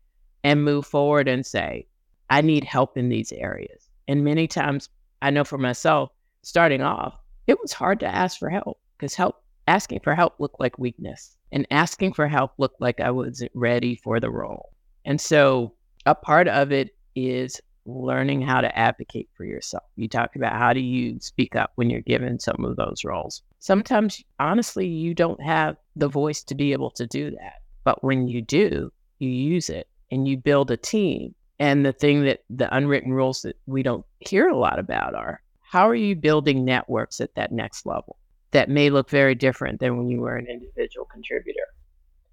and 0.44 0.64
move 0.64 0.86
forward 0.86 1.26
and 1.26 1.44
say, 1.44 1.86
I 2.30 2.42
need 2.42 2.64
help 2.64 2.96
in 2.96 3.08
these 3.08 3.32
areas? 3.32 3.88
And 4.06 4.24
many 4.24 4.46
times, 4.46 4.88
I 5.22 5.30
know 5.30 5.44
for 5.44 5.58
myself, 5.58 6.10
starting 6.42 6.82
off, 6.82 7.18
it 7.46 7.58
was 7.60 7.72
hard 7.72 8.00
to 8.00 8.06
ask 8.06 8.38
for 8.38 8.50
help 8.50 8.78
because 8.96 9.14
help 9.14 9.42
asking 9.66 10.00
for 10.00 10.14
help 10.14 10.34
looked 10.38 10.60
like 10.60 10.78
weakness 10.78 11.36
and 11.50 11.66
asking 11.70 12.12
for 12.12 12.28
help 12.28 12.52
looked 12.58 12.80
like 12.80 13.00
I 13.00 13.10
wasn't 13.10 13.52
ready 13.54 13.96
for 13.96 14.20
the 14.20 14.30
role. 14.30 14.70
And 15.04 15.20
so 15.20 15.74
a 16.04 16.14
part 16.14 16.46
of 16.46 16.72
it 16.72 16.90
is 17.14 17.60
learning 17.88 18.42
how 18.42 18.60
to 18.60 18.78
advocate 18.78 19.28
for 19.34 19.44
yourself. 19.44 19.84
You 19.96 20.08
talked 20.08 20.36
about 20.36 20.52
how 20.52 20.72
do 20.72 20.80
you 20.80 21.18
speak 21.20 21.56
up 21.56 21.72
when 21.76 21.88
you're 21.88 22.00
given 22.02 22.38
some 22.38 22.64
of 22.64 22.76
those 22.76 23.02
roles. 23.04 23.42
Sometimes, 23.58 24.22
honestly, 24.38 24.86
you 24.86 25.14
don't 25.14 25.42
have 25.42 25.76
the 25.96 26.08
voice 26.08 26.42
to 26.44 26.54
be 26.54 26.72
able 26.72 26.90
to 26.92 27.06
do 27.06 27.30
that. 27.30 27.54
But 27.84 28.04
when 28.04 28.28
you 28.28 28.42
do, 28.42 28.92
you 29.18 29.30
use 29.30 29.70
it 29.70 29.88
and 30.10 30.28
you 30.28 30.36
build 30.36 30.70
a 30.70 30.76
team. 30.76 31.34
And 31.58 31.84
the 31.84 31.92
thing 31.92 32.24
that 32.24 32.40
the 32.50 32.74
unwritten 32.74 33.12
rules 33.12 33.42
that 33.42 33.56
we 33.66 33.82
don't 33.82 34.04
hear 34.20 34.48
a 34.48 34.56
lot 34.56 34.78
about 34.78 35.14
are 35.14 35.42
how 35.60 35.88
are 35.88 35.94
you 35.94 36.14
building 36.14 36.64
networks 36.64 37.20
at 37.20 37.34
that 37.34 37.52
next 37.52 37.84
level 37.86 38.18
that 38.52 38.68
may 38.68 38.90
look 38.90 39.10
very 39.10 39.34
different 39.34 39.80
than 39.80 39.96
when 39.96 40.08
you 40.08 40.20
were 40.20 40.36
an 40.36 40.46
individual 40.46 41.06
contributor? 41.06 41.66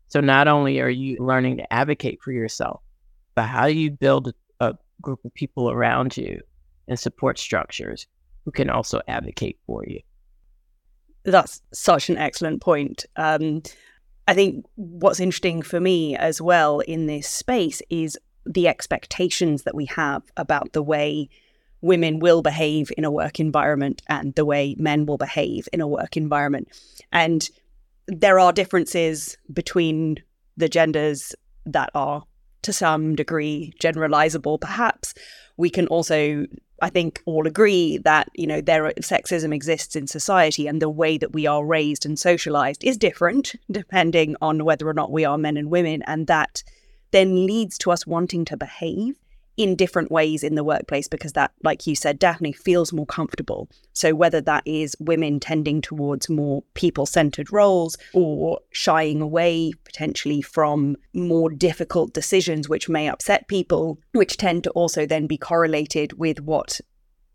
So 0.10 0.20
not 0.20 0.48
only 0.48 0.80
are 0.80 0.90
you 0.90 1.18
learning 1.20 1.58
to 1.58 1.74
advocate 1.74 2.20
for 2.22 2.32
yourself, 2.32 2.82
but 3.34 3.44
how 3.44 3.68
do 3.68 3.74
you 3.74 3.92
build 3.92 4.34
group 5.02 5.24
of 5.26 5.34
people 5.34 5.70
around 5.70 6.18
you 6.18 6.42
and 6.88 7.00
support 7.00 7.40
structures 7.40 8.08
who 8.44 8.52
can 8.52 8.70
also 8.70 9.02
advocate 9.08 9.58
for 9.66 9.84
you. 9.86 10.00
That's 11.24 11.62
such 11.74 12.10
an 12.10 12.18
excellent 12.18 12.62
point. 12.62 13.06
Um, 13.16 13.64
I 14.28 14.34
think 14.34 14.66
what's 14.76 15.20
interesting 15.20 15.62
for 15.62 15.80
me 15.80 16.16
as 16.16 16.42
well 16.42 16.80
in 16.80 17.08
this 17.08 17.28
space 17.28 17.82
is 17.90 18.18
the 18.46 18.68
expectations 18.68 19.64
that 19.64 19.76
we 19.76 19.86
have 19.86 20.24
about 20.38 20.74
the 20.74 20.84
way 20.84 21.30
women 21.82 22.20
will 22.20 22.42
behave 22.42 22.92
in 22.98 23.06
a 23.06 23.12
work 23.12 23.40
environment 23.40 24.02
and 24.08 24.34
the 24.36 24.46
way 24.46 24.76
men 24.78 25.06
will 25.06 25.18
behave 25.18 25.68
in 25.74 25.82
a 25.82 25.88
work 25.88 26.18
environment. 26.18 26.68
And 27.12 27.48
there 28.08 28.40
are 28.40 28.54
differences 28.54 29.38
between 29.52 30.18
the 30.58 30.70
genders 30.70 31.36
that 31.66 31.90
are 31.94 32.24
to 32.66 32.74
some 32.74 33.16
degree 33.16 33.74
generalizable 33.80 34.60
perhaps. 34.60 35.14
We 35.58 35.70
can 35.70 35.88
also 35.88 36.46
i 36.82 36.90
think 36.90 37.22
all 37.26 37.48
agree 37.48 37.98
that 38.00 38.28
you 38.34 38.46
know 38.46 38.60
there 38.60 38.92
sexism 39.00 39.54
exists 39.54 39.96
in 39.96 40.08
society 40.08 40.68
and 40.68 40.82
the 40.82 40.90
way 40.90 41.18
that 41.18 41.34
we 41.34 41.48
are 41.48 41.66
raised 41.66 42.06
and 42.06 42.20
socialized 42.20 42.84
is 42.84 42.98
different 42.98 43.56
depending 43.72 44.36
on 44.42 44.66
whether 44.66 44.88
or 44.88 44.94
not 44.94 45.12
we 45.12 45.24
are 45.24 45.38
men 45.38 45.56
and 45.56 45.72
women 45.72 46.02
and 46.06 46.28
that 46.28 46.64
then 47.12 47.46
leads 47.46 47.78
to 47.78 47.92
us 47.92 48.06
wanting 48.06 48.44
to 48.44 48.58
behave 48.58 49.16
in 49.58 49.76
different 49.76 50.12
ways 50.12 50.44
in 50.44 50.56
the 50.56 50.64
workplace 50.64 51.08
because 51.08 51.34
that, 51.34 51.52
like 51.64 51.88
you 51.88 51.96
said, 51.96 52.20
Daphne 52.20 52.52
feels 52.52 52.92
more 52.92 53.06
comfortable. 53.06 53.70
So, 53.94 54.14
whether 54.14 54.42
that 54.42 54.64
is 54.66 54.96
women 55.00 55.40
tending 55.40 55.82
towards 55.82 56.30
more 56.30 56.64
people 56.74 57.06
centered 57.06 57.52
roles 57.52 57.98
or 58.14 58.60
shying 58.72 59.22
away 59.22 59.72
potentially 59.84 60.42
from 60.42 60.98
more 61.14 61.50
difficult 61.50 62.14
decisions 62.14 62.68
which 62.68 62.90
may 62.90 63.08
upset 63.08 63.48
people, 63.48 64.00
which 64.12 64.38
tend 64.38 64.64
to 64.66 64.72
also 64.72 65.06
then 65.06 65.28
be 65.28 65.38
correlated 65.38 66.14
with 66.14 66.42
what 66.42 66.82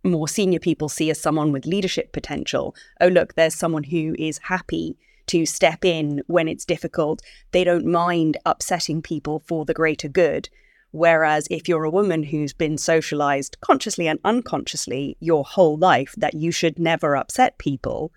more 0.05 0.29
senior 0.29 0.59
people 0.59 0.89
see 0.89 1.11
as 1.11 1.21
someone 1.21 1.53
with 1.53 1.67
leadership 1.67 2.13
potential. 2.13 2.75
Oh, 3.01 3.09
look, 3.09 3.35
there's 3.35 3.55
someone 3.55 3.85
who 3.85 4.15
is 4.19 4.39
happy 4.45 4.97
to 5.27 5.47
step 5.47 5.85
in 5.85 6.23
when 6.27 6.49
it's 6.49 6.65
difficult. 6.65 7.23
They 7.53 7.65
don't 7.65 7.87
mind 7.87 8.37
upsetting 8.45 9.03
people 9.03 9.43
for 9.47 9.65
the 9.65 9.75
greater 9.75 10.09
good. 10.09 10.49
Whereas 10.93 11.47
if 11.51 11.69
you're 11.69 11.85
a 11.85 11.91
woman 11.91 12.25
who's 12.25 12.53
been 12.53 12.77
socialized 12.77 13.61
consciously 13.61 14.09
and 14.09 14.19
unconsciously 14.25 15.17
your 15.21 15.45
whole 15.45 15.77
life 15.77 16.15
that 16.17 16.35
you 16.35 16.51
should 16.51 16.79
never 16.79 17.17
upset 17.17 17.59
people, 17.59 18.13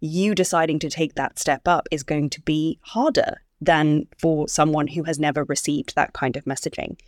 you 0.00 0.34
deciding 0.34 0.78
to 0.80 0.90
take 0.90 1.14
that 1.14 1.38
step 1.38 1.66
up 1.66 1.88
is 1.90 2.02
going 2.02 2.30
to 2.30 2.40
be 2.40 2.78
harder 2.82 3.42
than 3.60 4.06
for 4.18 4.48
someone 4.48 4.88
who 4.88 5.04
has 5.04 5.18
never 5.18 5.44
received 5.44 5.94
that 5.94 6.12
kind 6.12 6.36
of 6.36 6.44
messaging. 6.44 6.98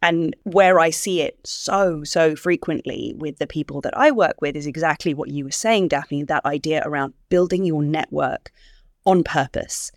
And 0.00 0.36
where 0.44 0.78
I 0.78 0.90
see 0.90 1.22
it 1.22 1.38
so, 1.44 2.04
so 2.04 2.36
frequently 2.36 3.14
with 3.16 3.38
the 3.38 3.46
people 3.46 3.80
that 3.80 3.96
I 3.96 4.10
work 4.12 4.40
with 4.40 4.54
is 4.54 4.66
exactly 4.66 5.12
what 5.12 5.30
you 5.30 5.44
were 5.44 5.50
saying, 5.50 5.88
Daphne 5.88 6.22
that 6.24 6.44
idea 6.44 6.82
around 6.84 7.14
building 7.30 7.64
your 7.64 7.82
network 7.82 8.52
on 9.04 9.24
purpose 9.24 9.90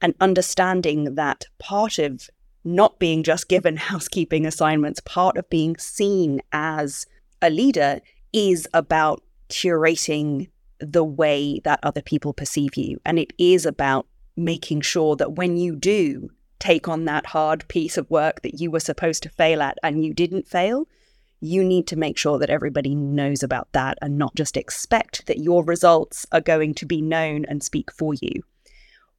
and 0.00 0.14
understanding 0.20 1.16
that 1.16 1.46
part 1.58 1.98
of 1.98 2.30
not 2.64 2.98
being 2.98 3.22
just 3.22 3.48
given 3.48 3.76
housekeeping 3.90 4.46
assignments, 4.46 5.00
part 5.00 5.36
of 5.36 5.48
being 5.50 5.76
seen 5.76 6.40
as 6.52 7.06
a 7.42 7.50
leader 7.50 8.00
is 8.32 8.68
about 8.74 9.22
curating 9.48 10.48
the 10.78 11.04
way 11.04 11.60
that 11.64 11.80
other 11.82 12.02
people 12.02 12.32
perceive 12.32 12.76
you. 12.76 12.98
And 13.04 13.18
it 13.18 13.32
is 13.38 13.66
about 13.66 14.06
making 14.36 14.80
sure 14.80 15.16
that 15.16 15.32
when 15.32 15.56
you 15.56 15.76
do 15.76 16.30
take 16.58 16.88
on 16.88 17.06
that 17.06 17.26
hard 17.26 17.66
piece 17.68 17.96
of 17.96 18.10
work 18.10 18.42
that 18.42 18.60
you 18.60 18.70
were 18.70 18.80
supposed 18.80 19.22
to 19.22 19.28
fail 19.28 19.62
at 19.62 19.78
and 19.82 20.04
you 20.04 20.14
didn't 20.14 20.48
fail, 20.48 20.86
you 21.40 21.64
need 21.64 21.86
to 21.86 21.96
make 21.96 22.18
sure 22.18 22.38
that 22.38 22.50
everybody 22.50 22.94
knows 22.94 23.42
about 23.42 23.72
that 23.72 23.98
and 24.02 24.18
not 24.18 24.34
just 24.34 24.56
expect 24.56 25.26
that 25.26 25.38
your 25.38 25.64
results 25.64 26.26
are 26.32 26.40
going 26.40 26.74
to 26.74 26.86
be 26.86 27.00
known 27.00 27.46
and 27.46 27.62
speak 27.62 27.90
for 27.90 28.14
you. 28.14 28.42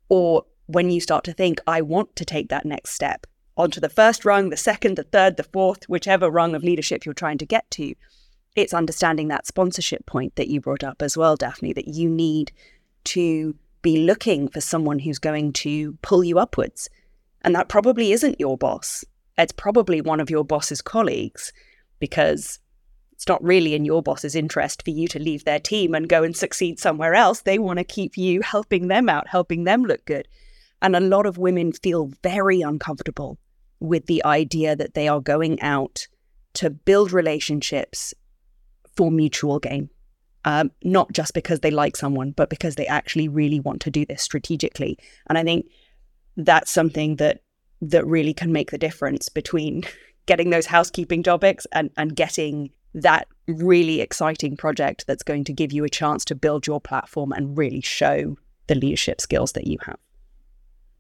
Or 0.08 0.46
when 0.68 0.92
you 0.92 1.02
start 1.02 1.24
to 1.26 1.34
think, 1.34 1.60
I 1.66 1.82
want 1.82 2.16
to 2.16 2.26
take 2.26 2.50
that 2.50 2.66
next 2.66 2.92
step, 2.92 3.26
onto 3.62 3.80
the 3.80 3.89
first 3.89 4.25
rung, 4.25 4.50
the 4.50 4.58
second, 4.58 4.98
the 4.98 5.03
third, 5.03 5.38
the 5.38 5.44
fourth, 5.44 5.88
whichever 5.88 6.32
rung 6.32 6.56
of 6.56 6.63
leadership 6.63 7.06
you're 7.06 7.13
trying 7.13 7.38
to 7.38 7.46
get 7.46 7.70
to. 7.72 7.94
It's 8.56 8.74
understanding 8.74 9.27
that 9.27 9.46
sponsorship 9.46 10.06
point 10.08 10.36
that 10.36 10.48
you 10.48 10.60
brought 10.60 10.84
up 10.84 11.01
as 11.01 11.15
well, 11.15 11.36
Daphne, 11.36 11.72
that 11.74 11.88
you 11.88 12.10
need 12.10 12.51
to 13.06 13.56
be 13.84 13.98
looking 13.98 14.48
for 14.48 14.62
someone 14.62 14.98
who's 15.00 15.20
going 15.20 15.53
to 15.53 15.94
pull 16.01 16.24
you 16.24 16.39
upwards. 16.39 16.89
And 17.44 17.53
that 17.56 17.70
probably 17.70 18.12
isn't 18.12 18.39
your 18.39 18.58
boss. 18.58 19.06
It's 19.38 19.53
probably 19.53 20.01
one 20.01 20.20
of 20.20 20.32
your 20.32 20.44
boss's 20.44 20.82
colleagues 20.82 21.53
because 22.00 22.60
it's 23.13 23.27
not 23.27 23.44
really 23.44 23.75
in 23.75 23.86
your 23.86 24.01
boss's 24.01 24.36
interest 24.36 24.84
for 24.84 24.89
you 24.89 25.08
to 25.10 25.20
leave 25.20 25.46
their 25.46 25.60
team 25.60 25.94
and 25.94 26.10
go 26.10 26.24
and 26.24 26.36
succeed 26.36 26.80
somewhere 26.80 27.13
else. 27.13 27.41
They 27.41 27.60
want 27.60 27.77
to 27.77 27.86
keep 27.86 28.18
you 28.18 28.41
helping 28.41 28.88
them 28.88 29.08
out, 29.08 29.27
helping 29.27 29.65
them 29.65 29.84
look 29.84 30.03
good. 30.06 30.27
And 30.82 30.96
a 30.96 31.00
lot 31.00 31.27
of 31.27 31.38
women 31.38 31.72
feel 31.72 32.12
very 32.24 32.62
uncomfortable 32.62 33.38
with 33.82 34.06
the 34.06 34.24
idea 34.24 34.76
that 34.76 34.94
they 34.94 35.10
are 35.10 35.20
going 35.20 35.60
out 35.62 36.08
to 36.54 36.70
build 36.70 37.12
relationships 37.12 38.14
for 38.96 39.12
mutual 39.12 39.60
gain. 39.60 39.90
Um, 40.44 40.72
not 40.84 41.12
just 41.12 41.34
because 41.34 41.60
they 41.60 41.70
like 41.70 41.96
someone, 41.96 42.32
but 42.32 42.50
because 42.50 42.76
they 42.76 42.88
actually 42.88 43.28
really 43.28 43.60
want 43.60 43.82
to 43.82 43.92
do 43.92 44.06
this 44.06 44.24
strategically. 44.24 44.98
And 45.28 45.38
I 45.38 45.44
think 45.44 45.68
that's 46.38 46.72
something 46.72 47.18
that 47.18 47.42
that 47.84 48.06
really 48.06 48.34
can 48.34 48.52
make 48.52 48.72
the 48.72 48.78
difference 48.78 49.28
between 49.30 49.84
getting 50.26 50.52
those 50.52 50.68
housekeeping 50.68 51.24
topics 51.24 51.66
and, 51.72 51.90
and 51.98 52.16
getting 52.16 52.70
that 52.94 53.28
really 53.48 54.02
exciting 54.02 54.56
project 54.56 55.06
that's 55.08 55.24
going 55.24 55.44
to 55.46 55.54
give 55.54 55.72
you 55.72 55.84
a 55.84 55.90
chance 55.90 56.24
to 56.26 56.36
build 56.36 56.68
your 56.68 56.80
platform 56.80 57.32
and 57.32 57.58
really 57.58 57.82
show 57.82 58.38
the 58.68 58.76
leadership 58.76 59.20
skills 59.20 59.54
that 59.54 59.66
you 59.66 59.78
have. 59.86 59.98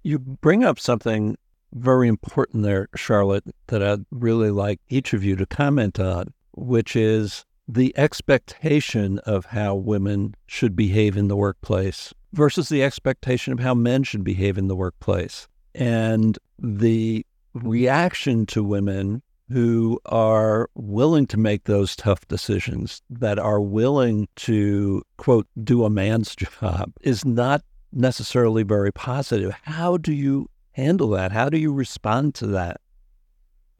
You 0.03 0.17
bring 0.17 0.63
up 0.63 0.79
something 0.79 1.37
very 1.73 2.07
important 2.07 2.63
there, 2.63 2.87
Charlotte, 2.95 3.43
that 3.67 3.83
I'd 3.83 4.05
really 4.11 4.51
like 4.51 4.79
each 4.89 5.13
of 5.13 5.23
you 5.23 5.35
to 5.37 5.45
comment 5.45 5.99
on, 5.99 6.33
which 6.51 6.95
is 6.95 7.45
the 7.67 7.97
expectation 7.97 9.19
of 9.19 9.45
how 9.45 9.75
women 9.75 10.35
should 10.47 10.75
behave 10.75 11.15
in 11.15 11.27
the 11.27 11.35
workplace 11.35 12.13
versus 12.33 12.69
the 12.69 12.83
expectation 12.83 13.53
of 13.53 13.59
how 13.59 13.73
men 13.73 14.03
should 14.03 14.23
behave 14.23 14.57
in 14.57 14.67
the 14.67 14.75
workplace. 14.75 15.47
And 15.73 16.37
the 16.59 17.25
reaction 17.53 18.45
to 18.47 18.63
women 18.63 19.21
who 19.51 19.99
are 20.05 20.69
willing 20.75 21.27
to 21.27 21.37
make 21.37 21.65
those 21.65 21.95
tough 21.95 22.25
decisions, 22.27 23.01
that 23.09 23.37
are 23.37 23.59
willing 23.59 24.27
to, 24.37 25.03
quote, 25.17 25.47
do 25.63 25.83
a 25.83 25.89
man's 25.89 26.35
job, 26.61 26.91
is 27.01 27.25
not 27.25 27.61
necessarily 27.91 28.63
very 28.63 28.91
positive. 28.91 29.53
How 29.63 29.97
do 29.97 30.13
you 30.13 30.49
handle 30.71 31.09
that? 31.09 31.31
How 31.31 31.49
do 31.49 31.57
you 31.57 31.73
respond 31.73 32.35
to 32.35 32.47
that? 32.47 32.81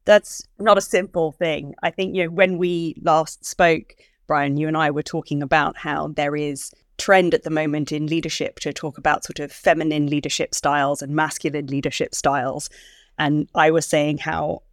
That's 0.06 0.48
not 0.60 0.78
a 0.78 0.82
simple 0.82 1.32
thing. 1.32 1.76
I 1.84 1.92
think, 1.92 2.16
you 2.16 2.24
know, 2.24 2.32
when 2.32 2.58
we 2.58 2.96
last 3.02 3.46
spoke, 3.46 3.96
Brian, 4.28 4.58
you 4.58 4.68
and 4.68 4.78
I 4.78 4.92
were 4.92 5.04
talking 5.04 5.44
about 5.44 5.78
how 5.78 6.08
there 6.08 6.36
is 6.36 6.72
trend 6.98 7.34
at 7.34 7.44
the 7.44 7.50
moment 7.50 7.92
in 7.92 8.08
leadership 8.08 8.60
to 8.60 8.72
talk 8.72 8.98
about 8.98 9.24
sort 9.24 9.40
of 9.40 9.52
feminine 9.52 10.08
leadership 10.08 10.54
styles 10.54 11.02
and 11.02 11.16
masculine 11.16 11.68
leadership 11.68 12.14
styles. 12.14 12.70
And 13.18 13.48
I 13.56 13.72
was 13.72 13.86
saying 13.86 14.20
how 14.20 14.64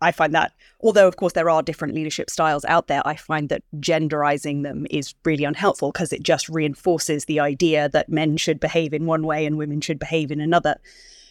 I 0.00 0.12
find 0.12 0.34
that, 0.34 0.52
although 0.80 1.06
of 1.06 1.16
course 1.16 1.34
there 1.34 1.50
are 1.50 1.62
different 1.62 1.94
leadership 1.94 2.30
styles 2.30 2.64
out 2.64 2.86
there, 2.88 3.02
I 3.04 3.14
find 3.16 3.48
that 3.50 3.62
genderizing 3.76 4.62
them 4.62 4.86
is 4.90 5.14
really 5.24 5.44
unhelpful 5.44 5.92
because 5.92 6.12
it 6.12 6.22
just 6.22 6.48
reinforces 6.48 7.26
the 7.26 7.40
idea 7.40 7.88
that 7.90 8.08
men 8.08 8.36
should 8.36 8.60
behave 8.60 8.92
in 8.94 9.06
one 9.06 9.24
way 9.24 9.46
and 9.46 9.58
women 9.58 9.80
should 9.80 9.98
behave 9.98 10.30
in 10.30 10.40
another. 10.40 10.76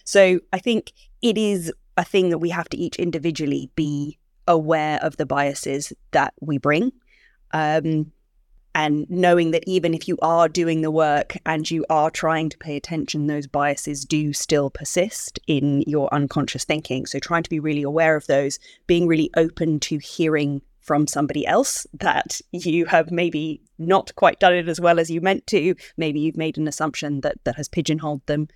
So 0.09 0.39
I 0.51 0.57
think 0.57 0.93
it 1.21 1.37
is 1.37 1.71
a 1.95 2.03
thing 2.03 2.31
that 2.31 2.39
we 2.39 2.49
have 2.49 2.67
to 2.69 2.77
each 2.77 2.95
individually 2.95 3.69
be 3.75 4.17
aware 4.47 4.97
of 5.03 5.17
the 5.17 5.25
biases 5.27 5.93
that 6.13 6.33
we 6.41 6.57
bring. 6.57 6.93
Um, 7.51 8.11
and 8.73 9.07
knowing 9.07 9.51
that 9.51 9.63
even 9.67 9.93
if 9.93 10.07
you 10.07 10.17
are 10.23 10.49
doing 10.49 10.81
the 10.81 10.89
work 10.89 11.37
and 11.45 11.69
you 11.69 11.85
are 11.91 12.09
trying 12.09 12.49
to 12.49 12.57
pay 12.57 12.75
attention, 12.75 13.27
those 13.27 13.45
biases 13.45 14.03
do 14.03 14.33
still 14.33 14.71
persist 14.71 15.39
in 15.45 15.83
your 15.85 16.11
unconscious 16.11 16.65
thinking. 16.65 17.05
So, 17.05 17.19
trying 17.19 17.43
to 17.43 17.49
be 17.51 17.59
really 17.59 17.83
aware 17.83 18.15
of 18.15 18.25
those, 18.25 18.57
being 18.87 19.05
really 19.05 19.29
open 19.37 19.79
to 19.81 19.99
hearing 19.99 20.63
from 20.81 21.05
somebody 21.05 21.45
else 21.45 21.85
that 21.93 22.41
you 22.51 22.85
have 22.85 23.11
maybe 23.11 23.61
not 23.77 24.15
quite 24.15 24.39
done 24.39 24.55
it 24.55 24.69
as 24.69 24.81
well 24.81 24.99
as 24.99 25.11
you 25.11 25.21
meant 25.21 25.45
to. 25.47 25.75
Maybe 25.97 26.19
you've 26.19 26.35
made 26.35 26.57
an 26.57 26.67
assumption 26.67 27.21
that 27.21 27.37
that 27.43 27.57
has 27.57 27.67
pigeonholed 27.67 28.25
them. 28.25 28.47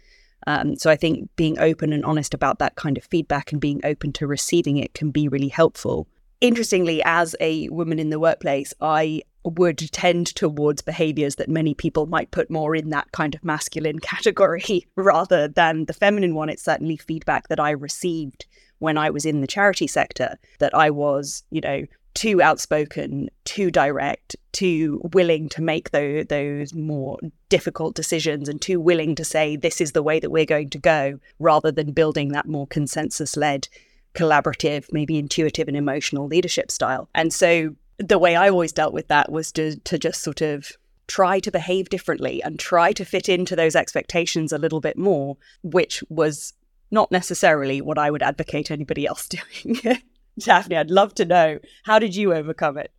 Um, 0.47 0.75
so 0.75 0.89
I 0.89 0.95
think 0.95 1.29
being 1.35 1.59
open 1.59 1.93
and 1.93 2.03
honest 2.05 2.33
about 2.33 2.59
that 2.59 2.75
kind 2.75 2.97
of 2.97 3.05
feedback 3.05 3.51
and 3.51 3.61
being 3.61 3.81
open 3.83 4.11
to 4.13 4.27
receiving 4.27 4.77
it 4.77 4.93
can 4.93 5.11
be 5.11 5.27
really 5.27 5.47
helpful. 5.47 6.07
Interestingly, 6.41 7.01
as 7.05 7.35
a 7.39 7.69
woman 7.69 7.99
in 7.99 8.09
the 8.09 8.19
workplace, 8.19 8.73
I 8.81 9.23
would 9.45 9.77
tend 9.91 10.27
towards 10.35 10.81
behaviors 10.81 11.35
that 11.35 11.49
many 11.49 11.73
people 11.73 12.05
might 12.05 12.31
put 12.31 12.49
more 12.49 12.75
in 12.75 12.89
that 12.89 13.11
kind 13.11 13.35
of 13.35 13.43
masculine 13.43 13.99
category 14.01 14.85
rather 14.95 15.47
than 15.47 15.85
the 15.85 15.93
feminine 15.93 16.35
one. 16.35 16.49
It's 16.49 16.63
certainly 16.63 16.97
feedback 16.97 17.47
that 17.47 17.59
I 17.59 17.71
received 17.71 18.45
when 18.79 18.97
I 18.97 19.09
was 19.09 19.25
in 19.25 19.41
the 19.41 19.47
charity 19.47 19.87
sector 19.87 20.37
that 20.59 20.73
I 20.75 20.89
was, 20.89 21.43
you 21.49 21.61
know, 21.61 21.85
too 22.13 22.41
outspoken, 22.41 23.29
too 23.45 23.71
direct, 23.71 24.35
too 24.51 25.01
willing 25.13 25.49
to 25.49 25.61
make 25.61 25.91
those, 25.91 26.25
those 26.27 26.73
more 26.73 27.17
difficult 27.49 27.95
decisions 27.95 28.47
and 28.47 28.61
too 28.61 28.79
willing 28.79 29.15
to 29.15 29.25
say, 29.25 29.55
this 29.55 29.81
is 29.81 29.93
the 29.93 30.03
way 30.03 30.19
that 30.19 30.29
we're 30.29 30.45
going 30.45 30.69
to 30.69 30.79
go, 30.79 31.19
rather 31.39 31.71
than 31.71 31.91
building 31.91 32.29
that 32.29 32.47
more 32.47 32.67
consensus 32.67 33.35
led, 33.35 33.67
collaborative, 34.13 34.85
maybe 34.91 35.17
intuitive 35.17 35.67
and 35.67 35.77
emotional 35.77 36.27
leadership 36.27 36.69
style. 36.69 37.09
And 37.15 37.33
so 37.33 37.75
the 37.97 38.19
way 38.19 38.35
I 38.35 38.49
always 38.49 38.71
dealt 38.71 38.93
with 38.93 39.07
that 39.07 39.31
was 39.31 39.51
to 39.53 39.77
to 39.77 39.97
just 39.97 40.21
sort 40.21 40.41
of 40.41 40.71
try 41.07 41.39
to 41.39 41.51
behave 41.51 41.89
differently 41.89 42.41
and 42.43 42.59
try 42.59 42.91
to 42.93 43.05
fit 43.05 43.27
into 43.27 43.55
those 43.55 43.75
expectations 43.75 44.51
a 44.51 44.57
little 44.57 44.79
bit 44.79 44.97
more, 44.97 45.37
which 45.61 46.03
was 46.09 46.53
not 46.91 47.11
necessarily 47.11 47.81
what 47.81 47.97
I 47.97 48.09
would 48.09 48.23
advocate 48.23 48.71
anybody 48.71 49.05
else 49.05 49.27
doing. 49.63 49.99
Daphne, 50.39 50.77
I'd 50.77 50.91
love 50.91 51.13
to 51.15 51.25
know 51.25 51.59
how 51.83 51.99
did 51.99 52.15
you 52.15 52.33
overcome 52.33 52.77
it? 52.77 52.91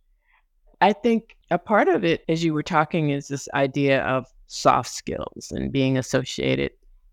I 0.81 0.93
think 0.93 1.35
a 1.51 1.57
part 1.57 1.87
of 1.87 2.03
it, 2.03 2.23
as 2.27 2.43
you 2.43 2.53
were 2.53 2.63
talking, 2.63 3.09
is 3.09 3.27
this 3.27 3.47
idea 3.53 4.03
of 4.03 4.25
soft 4.47 4.89
skills 4.89 5.51
and 5.51 5.71
being 5.71 5.97
associated 5.97 6.71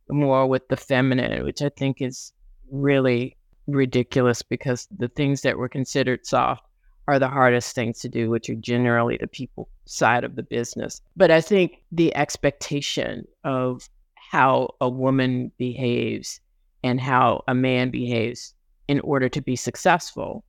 more 0.09 0.47
with 0.47 0.69
the 0.69 0.77
feminine, 0.77 1.45
which 1.45 1.63
I 1.63 1.71
think 1.71 2.01
is 2.01 2.33
really 2.71 3.37
ridiculous 3.67 4.43
because 4.43 4.89
the 4.97 5.09
things 5.09 5.43
that 5.43 5.57
were 5.57 5.69
considered 5.69 6.27
soft 6.27 6.65
are 7.09 7.19
the 7.19 7.29
hardest 7.29 7.75
things 7.75 7.99
to 8.01 8.09
do, 8.09 8.31
which 8.31 8.49
are 8.49 8.55
generally 8.55 9.17
the 9.17 9.27
people 9.27 9.69
side 9.87 10.25
of 10.25 10.37
the 10.37 10.43
business. 10.43 11.01
But 11.17 11.31
I 11.31 11.41
think 11.41 11.83
the 11.91 12.15
expectation 12.15 13.27
of 13.45 13.89
how 14.15 14.75
a 14.81 14.89
woman 14.89 15.53
behaves 15.59 16.41
and 16.85 17.01
how 17.01 17.45
a 17.49 17.55
man 17.55 17.91
behaves 17.91 18.55
in 18.89 19.01
order 19.01 19.29
to 19.29 19.41
be 19.41 19.57
successful 19.57 20.45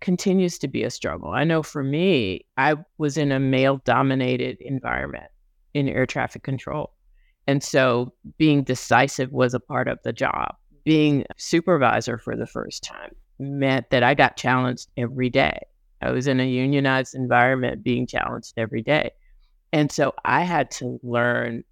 continues 0.00 0.58
to 0.58 0.68
be 0.68 0.84
a 0.84 0.90
struggle. 0.90 1.30
I 1.30 1.44
know 1.44 1.62
for 1.62 1.82
me, 1.82 2.46
I 2.56 2.76
was 2.98 3.16
in 3.16 3.32
a 3.32 3.40
male 3.40 3.80
dominated 3.84 4.58
environment 4.60 5.30
in 5.74 5.88
air 5.88 6.06
traffic 6.06 6.42
control. 6.42 6.94
And 7.46 7.62
so 7.62 8.12
being 8.36 8.62
decisive 8.62 9.32
was 9.32 9.54
a 9.54 9.60
part 9.60 9.88
of 9.88 9.98
the 10.04 10.12
job. 10.12 10.54
Being 10.84 11.24
supervisor 11.36 12.18
for 12.18 12.36
the 12.36 12.46
first 12.46 12.84
time 12.84 13.10
meant 13.38 13.90
that 13.90 14.02
I 14.02 14.14
got 14.14 14.36
challenged 14.36 14.88
every 14.96 15.30
day. 15.30 15.58
I 16.00 16.10
was 16.10 16.26
in 16.26 16.40
a 16.40 16.48
unionized 16.48 17.14
environment 17.14 17.82
being 17.82 18.06
challenged 18.06 18.54
every 18.56 18.82
day. 18.82 19.10
And 19.72 19.90
so 19.90 20.14
I 20.24 20.42
had 20.42 20.70
to 20.72 21.00
learn 21.02 21.64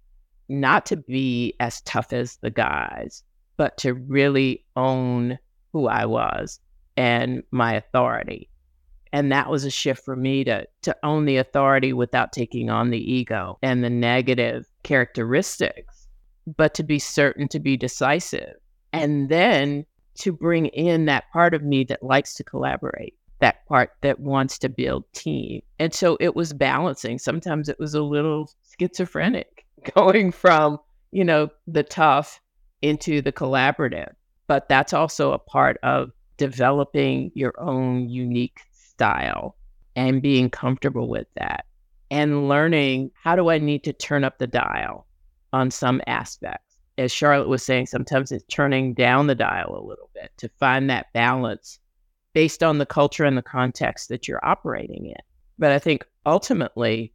not 0.49 0.85
to 0.87 0.97
be 0.97 1.55
as 1.59 1.81
tough 1.81 2.13
as 2.13 2.37
the 2.37 2.51
guys, 2.51 3.23
but 3.57 3.77
to 3.77 3.93
really 3.93 4.65
own 4.75 5.39
who 5.77 5.87
I 5.87 6.05
was 6.05 6.59
and 6.95 7.43
my 7.51 7.73
authority. 7.73 8.49
And 9.13 9.31
that 9.31 9.49
was 9.49 9.63
a 9.63 9.69
shift 9.69 10.03
for 10.03 10.15
me 10.15 10.43
to 10.43 10.67
to 10.81 10.95
own 11.03 11.25
the 11.25 11.37
authority 11.37 11.93
without 11.93 12.33
taking 12.33 12.69
on 12.69 12.89
the 12.89 13.13
ego 13.13 13.57
and 13.61 13.83
the 13.83 13.89
negative 13.89 14.65
characteristics, 14.83 16.07
but 16.57 16.73
to 16.73 16.83
be 16.83 16.99
certain 16.99 17.47
to 17.49 17.59
be 17.59 17.77
decisive. 17.77 18.55
And 18.91 19.29
then 19.29 19.85
to 20.15 20.31
bring 20.31 20.65
in 20.67 21.05
that 21.05 21.25
part 21.31 21.53
of 21.53 21.63
me 21.63 21.83
that 21.85 22.01
likes 22.01 22.33
to 22.35 22.43
collaborate 22.43 23.13
that 23.39 23.65
part 23.67 23.91
that 24.01 24.19
wants 24.19 24.57
to 24.57 24.69
build 24.69 25.03
team. 25.13 25.61
And 25.77 25.93
so 25.93 26.17
it 26.19 26.35
was 26.35 26.53
balancing. 26.53 27.19
Sometimes 27.19 27.69
it 27.69 27.79
was 27.79 27.93
a 27.93 28.01
little 28.01 28.49
schizophrenic 28.79 29.65
going 29.95 30.31
from, 30.31 30.79
you 31.11 31.23
know, 31.23 31.49
the 31.67 31.83
tough 31.83 32.41
into 32.81 33.21
the 33.21 33.31
collaborative. 33.31 34.11
But 34.47 34.69
that's 34.69 34.93
also 34.93 35.33
a 35.33 35.39
part 35.39 35.77
of 35.83 36.11
developing 36.37 37.31
your 37.35 37.53
own 37.59 38.09
unique 38.09 38.61
style 38.71 39.55
and 39.95 40.21
being 40.21 40.49
comfortable 40.49 41.09
with 41.09 41.27
that 41.35 41.65
and 42.09 42.47
learning 42.47 43.11
how 43.21 43.35
do 43.35 43.49
I 43.49 43.57
need 43.57 43.83
to 43.83 43.93
turn 43.93 44.23
up 44.23 44.37
the 44.37 44.47
dial 44.47 45.05
on 45.53 45.71
some 45.71 46.01
aspects. 46.07 46.77
As 46.97 47.11
Charlotte 47.11 47.49
was 47.49 47.63
saying, 47.63 47.87
sometimes 47.87 48.31
it's 48.31 48.45
turning 48.47 48.93
down 48.93 49.27
the 49.27 49.35
dial 49.35 49.75
a 49.77 49.85
little 49.85 50.09
bit 50.13 50.31
to 50.37 50.49
find 50.59 50.89
that 50.89 51.13
balance 51.13 51.79
based 52.33 52.63
on 52.63 52.77
the 52.77 52.85
culture 52.85 53.25
and 53.25 53.37
the 53.37 53.43
context 53.43 54.09
that 54.09 54.27
you're 54.27 54.43
operating 54.45 55.07
in. 55.07 55.15
But 55.59 55.71
I 55.71 55.79
think 55.79 56.05
ultimately, 56.25 57.13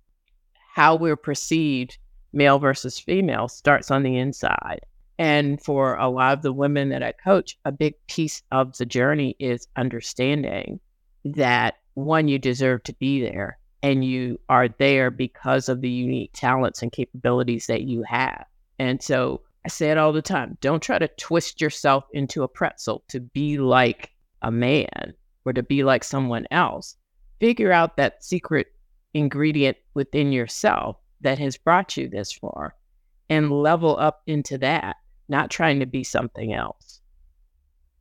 how 0.74 0.94
we're 0.96 1.16
perceived, 1.16 1.98
male 2.32 2.58
versus 2.58 2.98
female, 2.98 3.48
starts 3.48 3.90
on 3.90 4.02
the 4.02 4.16
inside. 4.16 4.80
And 5.18 5.62
for 5.62 5.96
a 5.96 6.08
lot 6.08 6.32
of 6.32 6.42
the 6.42 6.52
women 6.52 6.88
that 6.88 7.02
I 7.02 7.12
coach, 7.12 7.58
a 7.64 7.72
big 7.72 7.94
piece 8.08 8.42
of 8.50 8.76
the 8.76 8.86
journey 8.86 9.36
is 9.38 9.68
understanding 9.76 10.80
that 11.24 11.76
one, 11.94 12.28
you 12.28 12.38
deserve 12.38 12.82
to 12.84 12.94
be 12.94 13.22
there 13.22 13.58
and 13.82 14.04
you 14.04 14.38
are 14.48 14.68
there 14.68 15.10
because 15.10 15.68
of 15.68 15.80
the 15.80 15.90
unique 15.90 16.30
talents 16.32 16.82
and 16.82 16.90
capabilities 16.90 17.66
that 17.66 17.82
you 17.82 18.02
have. 18.04 18.44
And 18.78 19.02
so 19.02 19.42
I 19.64 19.68
say 19.68 19.90
it 19.90 19.98
all 19.98 20.12
the 20.12 20.22
time 20.22 20.56
don't 20.60 20.82
try 20.82 20.98
to 20.98 21.08
twist 21.18 21.60
yourself 21.60 22.04
into 22.12 22.42
a 22.42 22.48
pretzel 22.48 23.04
to 23.08 23.20
be 23.20 23.58
like 23.58 24.10
a 24.42 24.50
man 24.50 25.14
or 25.44 25.52
to 25.52 25.62
be 25.62 25.84
like 25.84 26.04
someone 26.04 26.46
else, 26.50 26.96
figure 27.40 27.72
out 27.72 27.96
that 27.96 28.24
secret 28.24 28.68
ingredient 29.14 29.76
within 29.94 30.32
yourself 30.32 30.96
that 31.20 31.38
has 31.38 31.56
brought 31.56 31.96
you 31.96 32.08
this 32.08 32.32
far 32.32 32.74
and 33.28 33.50
level 33.50 33.96
up 33.98 34.22
into 34.26 34.58
that, 34.58 34.96
not 35.32 35.50
trying 35.50 35.80
to 35.80 35.86
be 35.86 36.04
something 36.04 36.52
else. 36.52 37.00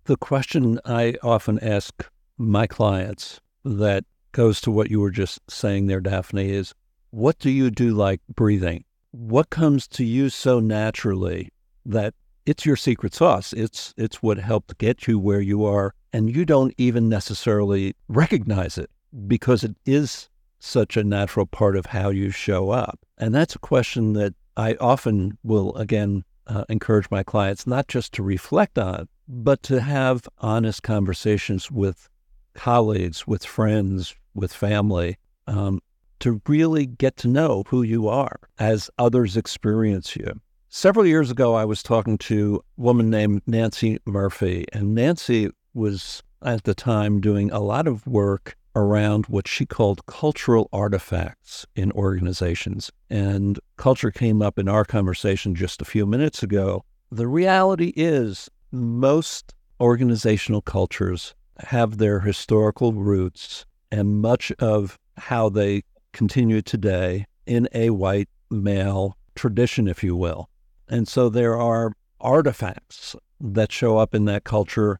The 0.03 0.17
question 0.17 0.79
I 0.85 1.15
often 1.23 1.57
ask 1.59 2.05
my 2.37 2.67
clients 2.67 3.39
that 3.63 4.03
goes 4.33 4.61
to 4.61 4.71
what 4.71 4.91
you 4.91 4.99
were 4.99 5.11
just 5.11 5.39
saying 5.49 5.87
there, 5.87 6.01
Daphne, 6.01 6.51
is 6.51 6.73
what 7.09 7.39
do 7.39 7.49
you 7.49 7.71
do 7.71 7.93
like 7.93 8.21
breathing? 8.35 8.83
What 9.11 9.49
comes 9.49 9.87
to 9.89 10.03
you 10.03 10.29
so 10.29 10.59
naturally 10.59 11.49
that 11.85 12.13
it's 12.45 12.65
your 12.65 12.75
secret 12.75 13.13
sauce? 13.13 13.53
It's 13.53 13.93
it's 13.97 14.21
what 14.21 14.37
helped 14.37 14.77
get 14.77 15.07
you 15.07 15.19
where 15.19 15.41
you 15.41 15.65
are, 15.65 15.93
and 16.13 16.33
you 16.33 16.45
don't 16.45 16.73
even 16.77 17.09
necessarily 17.09 17.95
recognize 18.07 18.77
it 18.77 18.89
because 19.27 19.63
it 19.63 19.75
is 19.85 20.29
such 20.59 20.95
a 20.95 21.03
natural 21.03 21.45
part 21.45 21.75
of 21.75 21.87
how 21.87 22.09
you 22.09 22.29
show 22.31 22.69
up. 22.69 22.99
And 23.17 23.33
that's 23.35 23.55
a 23.55 23.59
question 23.59 24.13
that 24.13 24.33
I 24.57 24.75
often 24.79 25.37
will 25.43 25.75
again 25.75 26.23
uh, 26.47 26.65
encourage 26.69 27.09
my 27.11 27.23
clients 27.23 27.67
not 27.67 27.87
just 27.87 28.13
to 28.13 28.23
reflect 28.23 28.77
on, 28.77 29.07
but 29.27 29.63
to 29.63 29.81
have 29.81 30.27
honest 30.39 30.83
conversations 30.83 31.71
with 31.71 32.09
colleagues, 32.53 33.25
with 33.25 33.45
friends, 33.45 34.15
with 34.33 34.53
family, 34.53 35.17
um, 35.47 35.79
to 36.19 36.41
really 36.47 36.85
get 36.85 37.17
to 37.17 37.27
know 37.27 37.63
who 37.67 37.81
you 37.81 38.07
are 38.07 38.39
as 38.59 38.89
others 38.97 39.35
experience 39.37 40.15
you. 40.15 40.39
Several 40.69 41.05
years 41.05 41.31
ago, 41.31 41.55
I 41.55 41.65
was 41.65 41.83
talking 41.83 42.17
to 42.19 42.63
a 42.77 42.81
woman 42.81 43.09
named 43.09 43.41
Nancy 43.45 43.99
Murphy, 44.05 44.65
and 44.71 44.95
Nancy 44.95 45.49
was 45.73 46.23
at 46.43 46.63
the 46.63 46.75
time 46.75 47.19
doing 47.19 47.51
a 47.51 47.59
lot 47.59 47.87
of 47.87 48.05
work 48.07 48.55
around 48.75 49.25
what 49.25 49.47
she 49.47 49.65
called 49.65 50.05
cultural 50.05 50.69
artifacts 50.71 51.65
in 51.75 51.91
organizations. 51.91 52.91
And 53.09 53.59
culture 53.77 54.11
came 54.11 54.41
up 54.41 54.57
in 54.57 54.67
our 54.67 54.85
conversation 54.85 55.55
just 55.55 55.81
a 55.81 55.85
few 55.85 56.05
minutes 56.05 56.43
ago. 56.43 56.85
The 57.11 57.27
reality 57.27 57.93
is, 57.95 58.49
most 58.71 59.53
organizational 59.79 60.61
cultures 60.61 61.35
have 61.59 61.97
their 61.97 62.21
historical 62.21 62.93
roots 62.93 63.65
and 63.91 64.21
much 64.21 64.51
of 64.59 64.97
how 65.17 65.49
they 65.49 65.83
continue 66.13 66.61
today 66.61 67.25
in 67.45 67.67
a 67.73 67.89
white 67.89 68.29
male 68.49 69.17
tradition, 69.35 69.87
if 69.87 70.03
you 70.03 70.15
will. 70.15 70.49
And 70.87 71.07
so 71.07 71.29
there 71.29 71.57
are 71.57 71.93
artifacts 72.19 73.15
that 73.39 73.71
show 73.71 73.97
up 73.97 74.13
in 74.13 74.25
that 74.25 74.43
culture 74.43 74.99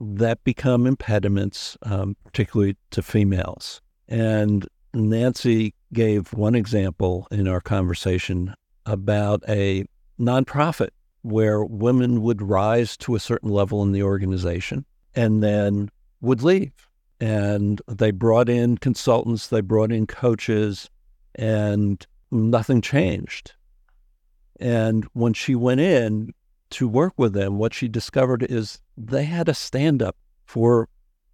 that 0.00 0.42
become 0.44 0.86
impediments, 0.86 1.76
um, 1.82 2.16
particularly 2.24 2.76
to 2.90 3.02
females. 3.02 3.80
And 4.08 4.66
Nancy 4.94 5.74
gave 5.92 6.32
one 6.32 6.54
example 6.54 7.26
in 7.30 7.48
our 7.48 7.60
conversation 7.60 8.54
about 8.86 9.42
a 9.48 9.84
nonprofit 10.18 10.90
where 11.22 11.64
women 11.64 12.22
would 12.22 12.40
rise 12.40 12.96
to 12.96 13.14
a 13.14 13.20
certain 13.20 13.50
level 13.50 13.82
in 13.82 13.92
the 13.92 14.02
organization 14.02 14.84
and 15.14 15.42
then 15.42 15.90
would 16.20 16.42
leave. 16.42 16.72
And 17.20 17.82
they 17.88 18.12
brought 18.12 18.48
in 18.48 18.78
consultants, 18.78 19.48
they 19.48 19.60
brought 19.60 19.90
in 19.90 20.06
coaches, 20.06 20.88
and 21.34 22.06
nothing 22.30 22.80
changed. 22.80 23.52
And 24.60 25.04
when 25.12 25.32
she 25.32 25.54
went 25.54 25.80
in 25.80 26.32
to 26.70 26.88
work 26.88 27.14
with 27.16 27.32
them, 27.32 27.58
what 27.58 27.74
she 27.74 27.88
discovered 27.88 28.44
is 28.44 28.80
they 28.98 29.24
had 29.24 29.48
a 29.48 29.54
stand 29.54 30.02
up 30.02 30.16
for 30.44 30.88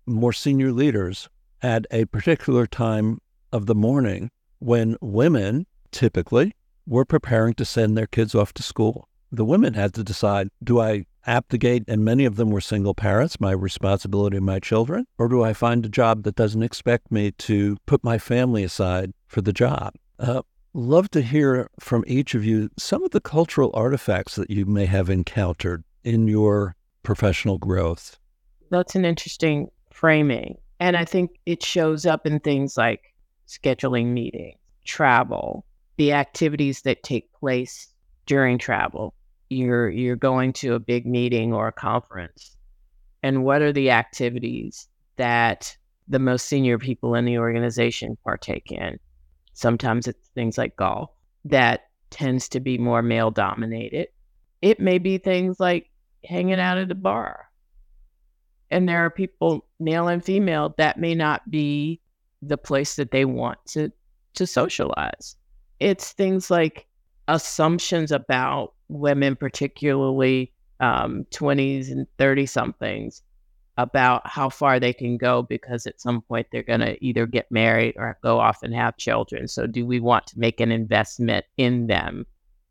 more 0.06 0.32
senior 0.32 0.70
leaders 0.70 1.28
at 1.62 1.86
a 1.90 2.04
particular 2.06 2.66
time 2.66 3.18
of 3.52 3.66
the 3.66 3.74
morning 3.74 4.30
when 4.58 4.96
women 5.00 5.66
typically 5.90 6.54
were 6.86 7.04
preparing 7.04 7.54
to 7.54 7.64
send 7.64 7.96
their 7.96 8.06
kids 8.06 8.34
off 8.34 8.52
to 8.52 8.62
school. 8.62 9.08
The 9.32 9.44
women 9.44 9.74
had 9.74 9.94
to 9.94 10.04
decide 10.04 10.48
do 10.62 10.80
I 10.80 11.06
abdicate, 11.26 11.84
and 11.88 12.04
many 12.04 12.26
of 12.26 12.36
them 12.36 12.50
were 12.50 12.60
single 12.60 12.94
parents, 12.94 13.40
my 13.40 13.52
responsibility 13.52 14.36
of 14.36 14.42
my 14.42 14.60
children, 14.60 15.06
or 15.16 15.28
do 15.28 15.42
I 15.42 15.54
find 15.54 15.86
a 15.86 15.88
job 15.88 16.24
that 16.24 16.36
doesn't 16.36 16.62
expect 16.62 17.10
me 17.10 17.32
to 17.32 17.78
put 17.86 18.04
my 18.04 18.18
family 18.18 18.62
aside 18.62 19.12
for 19.26 19.40
the 19.40 19.52
job? 19.52 19.94
Uh, 20.18 20.42
love 20.74 21.10
to 21.12 21.22
hear 21.22 21.70
from 21.80 22.04
each 22.06 22.34
of 22.34 22.44
you 22.44 22.68
some 22.78 23.02
of 23.02 23.12
the 23.12 23.22
cultural 23.22 23.70
artifacts 23.72 24.36
that 24.36 24.50
you 24.50 24.66
may 24.66 24.84
have 24.84 25.08
encountered 25.08 25.82
in 26.02 26.28
your 26.28 26.76
professional 27.04 27.58
growth. 27.58 28.18
That's 28.70 28.96
an 28.96 29.04
interesting 29.04 29.70
framing. 29.92 30.58
And 30.80 30.96
I 30.96 31.04
think 31.04 31.38
it 31.46 31.62
shows 31.62 32.04
up 32.04 32.26
in 32.26 32.40
things 32.40 32.76
like 32.76 33.14
scheduling 33.46 34.06
meetings, 34.06 34.58
travel, 34.84 35.64
the 35.96 36.12
activities 36.12 36.82
that 36.82 37.02
take 37.02 37.32
place 37.32 37.88
during 38.26 38.58
travel. 38.58 39.14
You're 39.50 39.90
you're 39.90 40.16
going 40.16 40.52
to 40.54 40.74
a 40.74 40.80
big 40.80 41.06
meeting 41.06 41.52
or 41.52 41.68
a 41.68 41.72
conference. 41.72 42.56
And 43.22 43.44
what 43.44 43.62
are 43.62 43.72
the 43.72 43.90
activities 43.90 44.88
that 45.16 45.76
the 46.08 46.18
most 46.18 46.46
senior 46.46 46.78
people 46.78 47.14
in 47.14 47.24
the 47.24 47.38
organization 47.38 48.18
partake 48.24 48.72
in? 48.72 48.98
Sometimes 49.52 50.08
it's 50.08 50.28
things 50.34 50.58
like 50.58 50.76
golf 50.76 51.10
that 51.44 51.82
tends 52.10 52.48
to 52.50 52.60
be 52.60 52.78
more 52.78 53.02
male 53.02 53.30
dominated. 53.30 54.08
It 54.60 54.80
may 54.80 54.98
be 54.98 55.18
things 55.18 55.60
like 55.60 55.90
hanging 56.24 56.60
out 56.60 56.78
at 56.78 56.90
a 56.90 56.94
bar. 56.94 57.48
And 58.70 58.88
there 58.88 59.04
are 59.04 59.10
people, 59.10 59.66
male 59.78 60.08
and 60.08 60.24
female, 60.24 60.74
that 60.78 60.98
may 60.98 61.14
not 61.14 61.48
be 61.50 62.00
the 62.42 62.56
place 62.58 62.96
that 62.96 63.10
they 63.10 63.24
want 63.24 63.58
to 63.66 63.90
to 64.34 64.46
socialize. 64.46 65.36
It's 65.80 66.12
things 66.12 66.50
like 66.50 66.86
assumptions 67.28 68.10
about 68.10 68.74
women, 68.88 69.36
particularly 69.36 70.52
um, 70.80 71.24
20s 71.30 71.90
and 71.90 72.06
30 72.18 72.46
somethings, 72.46 73.22
about 73.76 74.26
how 74.26 74.48
far 74.48 74.78
they 74.78 74.92
can 74.92 75.16
go 75.16 75.42
because 75.42 75.86
at 75.86 76.00
some 76.00 76.20
point 76.22 76.46
they're 76.50 76.62
going 76.62 76.80
to 76.80 77.02
either 77.04 77.26
get 77.26 77.50
married 77.50 77.94
or 77.96 78.18
go 78.22 78.38
off 78.38 78.62
and 78.62 78.74
have 78.74 78.96
children. 78.96 79.48
So, 79.48 79.66
do 79.66 79.86
we 79.86 80.00
want 80.00 80.26
to 80.28 80.38
make 80.38 80.60
an 80.60 80.72
investment 80.72 81.44
in 81.56 81.86
them? 81.86 82.26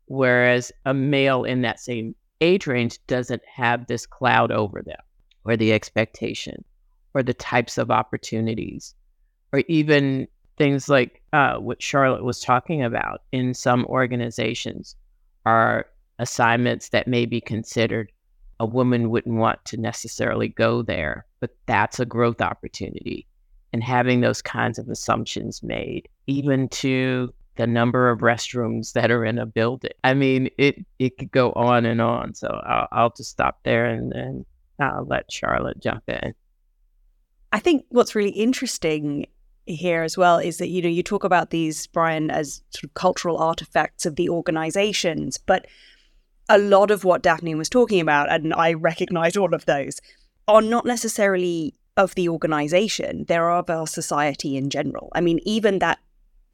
Whereas 0.06 0.70
a 0.84 0.94
male 0.94 1.44
in 1.44 1.62
that 1.62 1.80
same 1.80 2.14
age 2.40 2.66
range 2.66 2.98
doesn't 3.06 3.42
have 3.46 3.86
this 3.86 4.06
cloud 4.06 4.50
over 4.50 4.82
them 4.82 5.00
or 5.44 5.56
the 5.56 5.72
expectation 5.72 6.64
or 7.14 7.22
the 7.22 7.34
types 7.34 7.78
of 7.78 7.90
opportunities 7.90 8.94
or 9.52 9.62
even 9.68 10.26
things 10.56 10.88
like 10.88 11.22
uh, 11.32 11.56
what 11.56 11.82
Charlotte 11.82 12.24
was 12.24 12.40
talking 12.40 12.82
about 12.82 13.22
in 13.32 13.54
some 13.54 13.84
organizations 13.86 14.96
are 15.46 15.86
assignments 16.18 16.90
that 16.90 17.08
may 17.08 17.26
be 17.26 17.40
considered 17.40 18.10
a 18.60 18.66
woman 18.66 19.10
wouldn't 19.10 19.36
want 19.36 19.64
to 19.64 19.76
necessarily 19.76 20.48
go 20.48 20.82
there, 20.82 21.26
but 21.40 21.50
that's 21.66 21.98
a 21.98 22.06
growth 22.06 22.40
opportunity. 22.40 23.26
And 23.72 23.82
having 23.82 24.20
those 24.20 24.40
kinds 24.40 24.78
of 24.78 24.88
assumptions 24.88 25.62
made, 25.62 26.08
even 26.28 26.68
to 26.68 27.34
the 27.56 27.66
number 27.66 28.10
of 28.10 28.20
restrooms 28.20 28.92
that 28.92 29.10
are 29.10 29.24
in 29.24 29.38
a 29.38 29.46
building. 29.46 29.92
I 30.02 30.14
mean, 30.14 30.50
it 30.58 30.84
it 30.98 31.18
could 31.18 31.30
go 31.30 31.52
on 31.52 31.86
and 31.86 32.00
on. 32.00 32.34
So 32.34 32.48
I'll, 32.48 32.88
I'll 32.92 33.14
just 33.16 33.30
stop 33.30 33.60
there 33.64 33.86
and 33.86 34.12
then 34.12 34.44
I'll 34.80 35.06
let 35.06 35.30
Charlotte 35.30 35.80
jump 35.80 36.04
in. 36.08 36.34
I 37.52 37.60
think 37.60 37.84
what's 37.90 38.14
really 38.14 38.30
interesting 38.30 39.26
here 39.66 40.02
as 40.02 40.18
well 40.18 40.38
is 40.38 40.58
that 40.58 40.68
you 40.68 40.82
know 40.82 40.88
you 40.88 41.02
talk 41.02 41.24
about 41.24 41.50
these 41.50 41.86
Brian 41.86 42.30
as 42.30 42.62
sort 42.70 42.84
of 42.84 42.94
cultural 42.94 43.38
artifacts 43.38 44.04
of 44.06 44.16
the 44.16 44.28
organizations, 44.28 45.38
but 45.38 45.66
a 46.48 46.58
lot 46.58 46.90
of 46.90 47.04
what 47.04 47.22
Daphne 47.22 47.54
was 47.54 47.70
talking 47.70 48.00
about, 48.00 48.30
and 48.30 48.52
I 48.52 48.74
recognize 48.74 49.36
all 49.36 49.54
of 49.54 49.64
those, 49.64 50.00
are 50.46 50.60
not 50.60 50.84
necessarily 50.84 51.74
of 51.96 52.14
the 52.16 52.28
organization. 52.28 53.24
They're 53.28 53.50
of 53.50 53.70
our 53.70 53.86
society 53.86 54.56
in 54.56 54.68
general. 54.68 55.10
I 55.14 55.20
mean, 55.20 55.40
even 55.44 55.78
that 55.78 56.00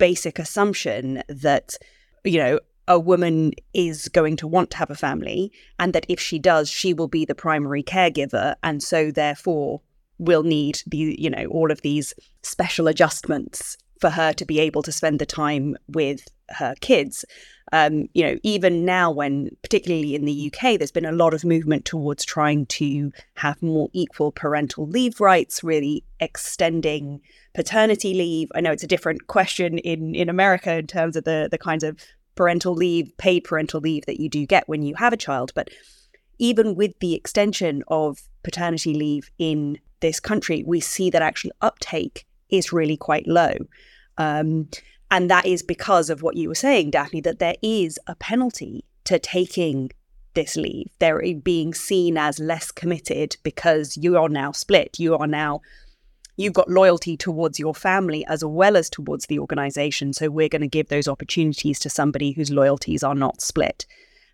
basic 0.01 0.41
assumption 0.41 1.23
that, 1.29 1.77
you 2.25 2.39
know, 2.39 2.59
a 2.89 2.99
woman 2.99 3.53
is 3.73 4.09
going 4.09 4.37
to 4.39 4.49
want 4.49 4.71
to 4.73 4.79
have 4.79 4.91
a 4.91 4.97
family 4.97 5.53
and 5.79 5.93
that 5.93 6.07
if 6.09 6.19
she 6.19 6.41
does, 6.41 6.69
she 6.69 6.93
will 6.93 7.07
be 7.07 7.25
the 7.25 7.37
primary 7.37 7.85
caregiver. 7.85 8.57
And 8.65 8.83
so, 8.83 9.13
therefore, 9.13 9.83
will 10.19 10.43
need 10.43 10.83
the, 10.87 11.17
you 11.17 11.31
know, 11.31 11.45
all 11.47 11.71
of 11.71 11.83
these 11.83 12.13
special 12.43 12.89
adjustments 12.89 13.77
for 14.01 14.11
her 14.11 14.33
to 14.33 14.45
be 14.45 14.59
able 14.61 14.83
to 14.83 14.93
spend 14.93 15.19
the 15.19 15.27
time 15.27 15.77
with 15.89 16.29
her 16.51 16.75
kids. 16.81 17.25
Um, 17.73 18.09
you 18.15 18.25
know, 18.25 18.37
even 18.43 18.85
now, 18.85 19.11
when 19.11 19.51
particularly 19.63 20.15
in 20.15 20.25
the 20.25 20.53
UK, 20.53 20.79
there's 20.79 20.91
been 20.91 21.05
a 21.05 21.13
lot 21.13 21.35
of 21.35 21.45
movement 21.45 21.85
towards 21.85 22.25
trying 22.25 22.67
to 22.67 23.13
have 23.35 23.63
more 23.63 23.89
equal 23.93 24.33
parental 24.33 24.87
leave 24.87 25.21
rights, 25.21 25.63
really 25.63 26.05
extending 26.19 27.21
paternity 27.55 28.15
leave. 28.15 28.49
I 28.55 28.61
know 28.61 28.73
it's 28.73 28.83
a 28.83 28.89
different 28.89 29.29
question 29.29 29.79
in 29.79 30.15
in 30.15 30.29
America 30.29 30.77
in 30.77 30.89
terms 30.89 31.15
of 31.15 31.25
the 31.25 31.49
the 31.51 31.59
kinds 31.59 31.85
of 31.85 32.01
parental 32.35 32.75
leave, 32.75 33.17
paid 33.19 33.45
parental 33.45 33.81
leave 33.81 34.07
that 34.07 34.19
you 34.19 34.29
do 34.29 34.47
get 34.47 34.69
when 34.69 34.83
you 34.83 34.95
have 34.97 35.13
a 35.13 35.17
child, 35.17 35.53
but 35.55 35.69
even 36.39 36.75
with 36.75 36.99
the 37.01 37.15
extension 37.15 37.85
of 37.89 38.23
paternity 38.43 38.95
leave 38.95 39.31
in 39.39 39.79
this 40.01 40.19
country, 40.19 40.65
we 40.67 40.81
see 40.81 41.11
that 41.11 41.21
actually 41.21 41.53
uptake 41.61 42.27
is 42.49 42.73
really 42.73 42.97
quite 42.97 43.27
low. 43.29 43.53
Um, 44.21 44.69
and 45.11 45.31
that 45.31 45.47
is 45.47 45.63
because 45.63 46.11
of 46.11 46.23
what 46.23 46.37
you 46.37 46.49
were 46.49 46.55
saying, 46.55 46.91
Daphne, 46.91 47.23
that 47.23 47.39
there 47.39 47.57
is 47.63 47.99
a 48.07 48.15
penalty 48.15 48.85
to 49.05 49.19
taking 49.19 49.91
this 50.35 50.57
leave. 50.57 50.91
They're 50.99 51.23
being 51.43 51.73
seen 51.73 52.19
as 52.19 52.39
less 52.39 52.71
committed 52.71 53.39
because 53.43 53.97
you 53.97 54.19
are 54.19 54.29
now 54.29 54.53
split. 54.53 55.01
You 55.01 55.17
are 55.17 55.27
now 55.27 55.63
you've 56.37 56.53
got 56.53 56.71
loyalty 56.71 57.17
towards 57.17 57.59
your 57.59 57.75
family 57.75 58.25
as 58.27 58.45
well 58.45 58.77
as 58.77 58.91
towards 58.91 59.27
the 59.27 59.39
organization. 59.39 60.13
So 60.13 60.29
we're 60.29 60.49
going 60.49 60.63
to 60.63 60.69
give 60.69 60.89
those 60.89 61.09
opportunities 61.09 61.79
to 61.81 61.91
somebody 61.91 62.33
whose 62.33 62.51
loyalties 62.51 63.03
are 63.03 63.15
not 63.15 63.41
split. 63.41 63.87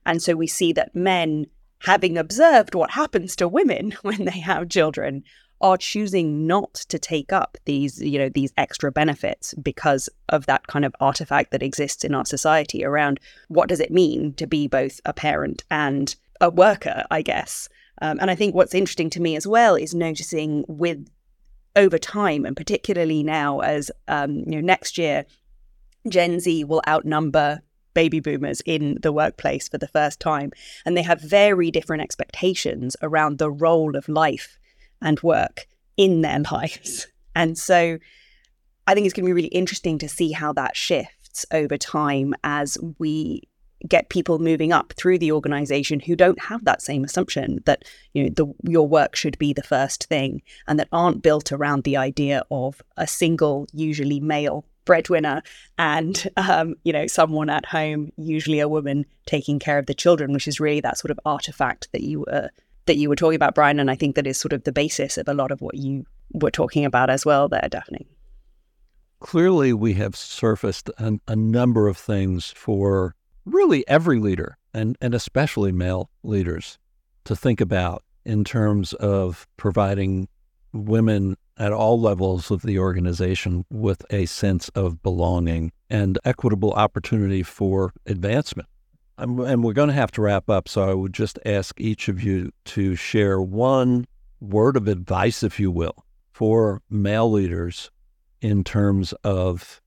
And 0.05 0.21
so 0.21 0.35
we 0.35 0.47
see 0.49 0.73
that 0.75 0.95
men, 0.95 1.47
having 1.81 2.19
observed 2.19 2.75
what 2.75 2.93
happens 2.93 3.37
to 3.37 3.49
women 3.49 3.93
when 4.03 4.25
they 4.25 4.41
have 4.41 4.69
children, 4.69 5.23
are 5.61 5.77
choosing 5.77 6.47
not 6.47 6.75
to 6.75 6.99
take 6.99 7.33
up 7.33 7.57
these, 7.65 8.01
you 8.01 8.19
know, 8.19 8.29
these 8.29 8.53
extra 8.57 8.93
benefits 8.93 9.55
because 9.55 10.09
of 10.29 10.47
that 10.47 10.67
kind 10.67 10.85
of 10.85 10.95
artifact 11.01 11.51
that 11.51 11.63
exists 11.63 12.05
in 12.05 12.15
our 12.15 12.27
society 12.27 12.85
around 12.85 13.19
what 13.49 13.69
does 13.69 13.81
it 13.81 13.91
mean 13.91 14.35
to 14.35 14.47
be 14.47 14.69
both 14.69 15.01
a 15.05 15.13
parent 15.13 15.65
and 15.71 16.17
a 16.41 16.51
worker, 16.51 17.05
I 17.11 17.23
guess. 17.23 17.69
Um, 18.03 18.19
and 18.21 18.31
I 18.31 18.35
think 18.35 18.55
what's 18.55 18.75
interesting 18.75 19.09
to 19.11 19.23
me 19.23 19.37
as 19.37 19.47
well 19.47 19.75
is 19.75 19.95
noticing 19.95 20.65
with 20.69 21.09
over 21.75 21.99
time, 21.99 22.45
and 22.45 22.57
particularly 22.57 23.23
now 23.23 23.61
as 23.61 23.91
um, 24.09 24.37
you 24.37 24.57
know, 24.57 24.61
next 24.61 24.99
year, 24.99 25.25
Gen 26.09 26.41
Z 26.41 26.65
will 26.65 26.83
outnumber 26.87 27.63
baby 27.95 28.21
boomers 28.21 28.61
in 28.67 28.99
the 29.03 29.13
workplace 29.13 29.69
for 29.69 29.79
the 29.79 29.89
first 29.89 30.21
time, 30.21 30.53
and 30.85 30.97
they 30.97 31.03
have 31.03 31.21
very 31.21 31.71
different 31.71 32.03
expectations 32.03 32.95
around 33.01 33.39
the 33.39 33.51
role 33.51 33.97
of 33.97 34.09
life 34.09 34.59
and 35.03 35.21
work 35.21 35.67
in 35.97 36.23
their 36.23 36.41
lives. 36.53 37.07
And 37.35 37.59
so, 37.59 37.99
I 38.87 38.95
think 38.95 39.05
it's 39.05 39.15
going 39.15 39.25
to 39.25 39.29
be 39.29 39.33
really 39.33 39.49
interesting 39.49 39.99
to 39.99 40.09
see 40.09 40.31
how 40.31 40.53
that 40.53 40.77
shifts 40.77 41.45
over 41.51 41.77
time 41.77 42.35
as 42.45 42.79
we 42.99 43.43
get 43.87 44.09
people 44.09 44.39
moving 44.39 44.73
up 44.73 44.93
through 44.97 45.19
the 45.19 45.33
organization 45.33 46.01
who 46.01 46.17
don't 46.17 46.41
have 46.41 46.65
that 46.65 46.83
same 46.83 47.05
assumption 47.05 47.63
that 47.67 47.85
you 48.15 48.25
know 48.25 48.31
the, 48.31 48.71
your 48.71 48.89
work 48.89 49.15
should 49.15 49.39
be 49.39 49.53
the 49.53 49.63
first 49.63 50.05
thing 50.05 50.43
and 50.67 50.79
that 50.79 50.89
aren't 50.93 51.23
built 51.23 51.53
around 51.53 51.85
the 51.85 51.97
idea 51.97 52.43
of 52.51 52.81
a 52.97 53.07
single 53.07 53.67
usually 53.73 54.19
male 54.19 54.65
breadwinner 54.85 55.43
and 55.79 56.29
um, 56.37 56.75
you 56.85 56.93
know 56.93 57.07
someone 57.07 57.51
at 57.51 57.67
home 57.67 58.11
usually 58.17 58.61
a 58.61 58.69
woman 58.69 59.05
taking 59.27 59.59
care 59.59 59.79
of 59.79 59.87
the 59.87 59.95
children 59.95 60.33
which 60.33 60.49
is 60.49 60.61
really 60.61 60.81
that 60.81 60.99
sort 60.99 61.11
of 61.11 61.21
artifact 61.25 61.89
that 61.93 62.03
you 62.03 62.21
were 62.21 62.49
that 62.87 62.97
you 62.97 63.09
were 63.09 63.17
talking 63.17 63.37
about 63.37 63.55
brian 63.55 63.79
and 63.79 63.91
i 63.91 63.95
think 63.95 64.17
that 64.17 64.27
is 64.27 64.39
sort 64.39 64.53
of 64.53 64.65
the 64.65 64.73
basis 64.73 65.19
of 65.19 65.29
a 65.29 65.35
lot 65.35 65.51
of 65.51 65.61
what 65.61 65.75
you 65.75 66.05
were 66.33 66.51
talking 66.51 66.85
about 66.85 67.11
as 67.11 67.25
well 67.25 67.49
there 67.49 67.69
daphne 67.71 68.07
clearly 69.21 69.73
we 69.73 69.95
have 69.95 70.15
surfaced 70.15 70.91
a, 70.99 71.19
a 71.29 71.37
number 71.37 71.89
of 71.89 71.97
things 71.97 72.53
for 72.57 73.15
really 73.47 73.87
every 73.89 74.19
leader, 74.19 74.59
and, 74.75 74.97
and 75.01 75.15
especially 75.15 75.73
male 75.73 76.11
leaders, 76.23 76.79
to 77.25 77.35
think 77.35 77.61
about 77.61 78.03
in 78.25 78.45
terms 78.45 78.93
of 78.95 79.47
providing 79.57 80.29
women 80.73 81.37
at 81.57 81.73
all 81.73 81.99
levels 81.99 82.51
of 82.51 82.63
the 82.63 82.79
organization 82.79 83.65
with 83.71 84.05
a 84.11 84.27
sense 84.27 84.69
of 84.71 85.03
belonging 85.03 85.73
and 85.89 86.19
equitable 86.25 86.73
opportunity 86.73 87.43
for 87.43 87.93
advancement. 88.05 88.69
And 89.19 89.65
we're 89.65 89.73
going 89.73 89.89
to 89.89 89.95
have 89.95 90.13
to 90.13 90.23
wrap 90.23 90.51
up, 90.51 90.69
so 90.69 90.91
I 90.91 90.95
would 90.95 91.15
just 91.15 91.39
ask 91.47 91.81
each 91.81 92.09
of 92.09 92.23
you 92.23 92.53
to 92.67 92.95
share 92.95 93.41
one 93.41 94.07
word 94.41 94.77
of 94.77 94.89
advice, 94.89 95.43
if 95.43 95.59
you 95.59 95.71
will, 95.71 96.05
for 96.33 96.83
male 96.91 97.31
leaders 97.31 97.91
in 98.43 98.63
terms 98.63 99.13
of 99.25 99.81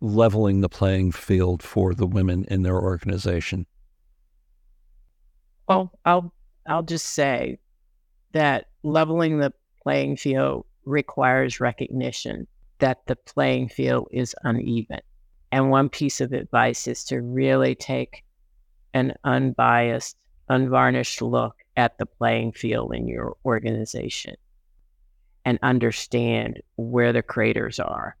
leveling 0.00 0.60
the 0.60 0.68
playing 0.68 1.12
field 1.12 1.62
for 1.62 1.94
the 1.94 2.06
women 2.06 2.44
in 2.48 2.62
their 2.62 2.78
organization? 2.78 3.66
Well, 5.68 5.92
I'll 6.04 6.32
I'll 6.66 6.82
just 6.82 7.06
say 7.06 7.58
that 8.32 8.66
leveling 8.82 9.38
the 9.38 9.52
playing 9.82 10.16
field 10.16 10.66
requires 10.84 11.60
recognition 11.60 12.46
that 12.78 13.06
the 13.06 13.16
playing 13.16 13.68
field 13.68 14.08
is 14.10 14.34
uneven. 14.42 15.00
And 15.52 15.70
one 15.70 15.88
piece 15.88 16.20
of 16.20 16.32
advice 16.32 16.86
is 16.86 17.04
to 17.04 17.20
really 17.22 17.74
take 17.74 18.24
an 18.94 19.12
unbiased, 19.24 20.16
unvarnished 20.48 21.20
look 21.20 21.56
at 21.76 21.98
the 21.98 22.06
playing 22.06 22.52
field 22.52 22.94
in 22.94 23.06
your 23.06 23.36
organization 23.44 24.36
and 25.44 25.58
understand 25.62 26.62
where 26.76 27.12
the 27.12 27.22
creators 27.22 27.78
are 27.78 28.16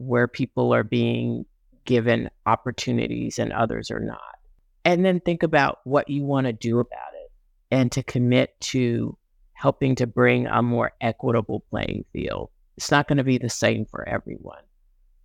where 0.00 0.26
people 0.26 0.72
are 0.72 0.82
being 0.82 1.44
given 1.84 2.30
opportunities 2.46 3.38
and 3.38 3.52
others 3.52 3.90
are 3.90 4.00
not. 4.00 4.38
And 4.84 5.04
then 5.04 5.20
think 5.20 5.42
about 5.42 5.80
what 5.84 6.08
you 6.08 6.24
want 6.24 6.46
to 6.46 6.54
do 6.54 6.78
about 6.78 7.12
it 7.22 7.30
and 7.70 7.92
to 7.92 8.02
commit 8.02 8.58
to 8.60 9.16
helping 9.52 9.94
to 9.96 10.06
bring 10.06 10.46
a 10.46 10.62
more 10.62 10.92
equitable 11.02 11.60
playing 11.68 12.06
field. 12.14 12.48
It's 12.78 12.90
not 12.90 13.08
going 13.08 13.18
to 13.18 13.24
be 13.24 13.36
the 13.36 13.50
same 13.50 13.84
for 13.84 14.08
everyone, 14.08 14.62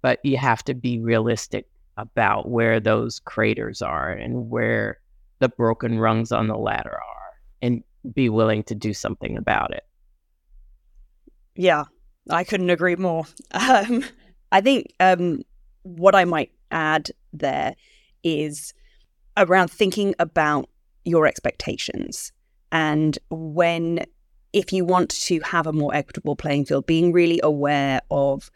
but 0.02 0.20
you 0.24 0.38
have 0.38 0.62
to 0.66 0.74
be 0.74 1.00
realistic 1.00 1.68
about 1.98 2.50
where 2.50 2.80
those 2.80 3.20
craters 3.20 3.82
are 3.82 4.12
and 4.12 4.50
where 4.50 5.00
the 5.40 5.50
broken 5.50 6.00
rungs 6.00 6.32
on 6.32 6.48
the 6.48 6.58
ladder 6.58 6.94
are 6.94 7.34
and 7.62 7.84
be 8.14 8.30
willing 8.30 8.64
to 8.64 8.76
do 8.76 8.94
something 8.94 9.38
about 9.38 9.74
it. 9.74 9.84
Yeah, 11.56 11.86
I 12.30 12.44
couldn't 12.44 12.70
agree 12.70 12.96
more. 12.96 13.26
Um, 13.54 14.04
I 14.52 14.62
think 14.62 14.94
um, 15.00 15.42
what 15.84 16.16
I 16.16 16.24
might 16.24 16.52
add 16.72 17.12
there 17.34 17.76
is 18.24 18.74
around 19.38 19.70
thinking 19.70 20.16
about 20.20 20.70
your 21.04 21.28
expectations 21.28 22.32
and 22.72 23.18
when 23.30 24.06
if 24.54 24.72
you 24.72 24.86
want 24.86 25.10
to 25.10 25.40
have 25.42 25.68
a 25.68 25.74
more 25.74 25.94
equitable 25.94 26.36
playing 26.36 26.66
field 26.66 26.86
being 26.86 27.12
really 27.12 27.40
aware 27.44 28.02
of 28.10 28.50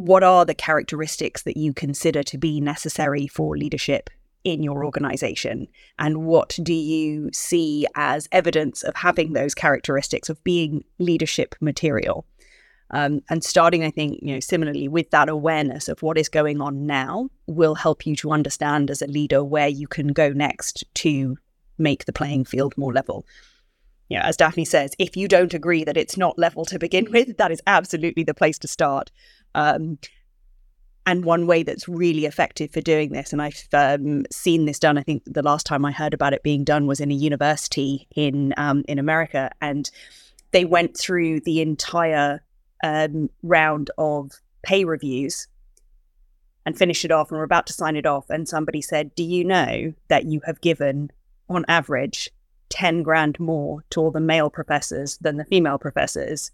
what 0.00 0.22
are 0.22 0.44
the 0.44 0.54
characteristics 0.54 1.42
that 1.42 1.56
you 1.56 1.72
consider 1.72 2.22
to 2.22 2.38
be 2.38 2.60
necessary 2.60 3.26
for 3.26 3.56
leadership 3.56 4.10
in 4.42 4.62
your 4.62 4.84
organization 4.84 5.68
and 5.98 6.24
what 6.24 6.58
do 6.62 6.72
you 6.72 7.28
see 7.32 7.86
as 7.94 8.26
evidence 8.32 8.82
of 8.82 8.96
having 8.96 9.32
those 9.32 9.54
characteristics 9.54 10.30
of 10.30 10.42
being 10.44 10.82
leadership 10.98 11.54
material 11.60 12.24
um, 12.92 13.22
and 13.28 13.44
starting, 13.44 13.84
I 13.84 13.90
think, 13.90 14.18
you 14.20 14.34
know, 14.34 14.40
similarly 14.40 14.88
with 14.88 15.10
that 15.10 15.28
awareness 15.28 15.88
of 15.88 16.02
what 16.02 16.18
is 16.18 16.28
going 16.28 16.60
on 16.60 16.86
now 16.86 17.30
will 17.46 17.76
help 17.76 18.04
you 18.04 18.16
to 18.16 18.32
understand 18.32 18.90
as 18.90 19.00
a 19.00 19.06
leader 19.06 19.44
where 19.44 19.68
you 19.68 19.86
can 19.86 20.08
go 20.08 20.30
next 20.30 20.84
to 20.94 21.38
make 21.78 22.04
the 22.04 22.12
playing 22.12 22.44
field 22.44 22.76
more 22.76 22.92
level. 22.92 23.24
You 24.08 24.18
know, 24.18 24.24
as 24.24 24.36
Daphne 24.36 24.64
says, 24.64 24.92
if 24.98 25.16
you 25.16 25.28
don't 25.28 25.54
agree 25.54 25.84
that 25.84 25.96
it's 25.96 26.16
not 26.16 26.38
level 26.38 26.64
to 26.64 26.80
begin 26.80 27.08
with, 27.12 27.36
that 27.36 27.52
is 27.52 27.62
absolutely 27.66 28.24
the 28.24 28.34
place 28.34 28.58
to 28.58 28.68
start. 28.68 29.12
Um, 29.54 29.98
and 31.06 31.24
one 31.24 31.46
way 31.46 31.62
that's 31.62 31.88
really 31.88 32.26
effective 32.26 32.70
for 32.70 32.80
doing 32.80 33.10
this, 33.10 33.32
and 33.32 33.42
I've 33.42 33.66
um, 33.72 34.24
seen 34.30 34.66
this 34.66 34.78
done. 34.78 34.98
I 34.98 35.02
think 35.02 35.22
the 35.26 35.42
last 35.42 35.66
time 35.66 35.84
I 35.84 35.92
heard 35.92 36.14
about 36.14 36.34
it 36.34 36.42
being 36.42 36.62
done 36.62 36.86
was 36.86 37.00
in 37.00 37.10
a 37.10 37.14
university 37.14 38.06
in 38.14 38.54
um, 38.56 38.84
in 38.86 38.98
America, 38.98 39.50
and 39.60 39.90
they 40.52 40.64
went 40.64 40.96
through 40.96 41.40
the 41.40 41.60
entire 41.62 42.42
um, 42.84 43.30
round 43.42 43.90
of 43.98 44.32
pay 44.62 44.84
reviews 44.84 45.48
and 46.66 46.76
finished 46.76 47.04
it 47.04 47.10
off 47.10 47.30
and 47.30 47.38
we're 47.38 47.44
about 47.44 47.66
to 47.66 47.72
sign 47.72 47.96
it 47.96 48.06
off 48.06 48.28
and 48.30 48.48
somebody 48.48 48.82
said 48.82 49.14
do 49.14 49.24
you 49.24 49.44
know 49.44 49.92
that 50.08 50.26
you 50.26 50.40
have 50.44 50.60
given 50.60 51.10
on 51.48 51.64
average 51.68 52.30
10 52.68 53.02
grand 53.02 53.40
more 53.40 53.82
to 53.90 54.00
all 54.00 54.10
the 54.10 54.20
male 54.20 54.50
professors 54.50 55.16
than 55.18 55.36
the 55.36 55.44
female 55.44 55.78
professors 55.78 56.50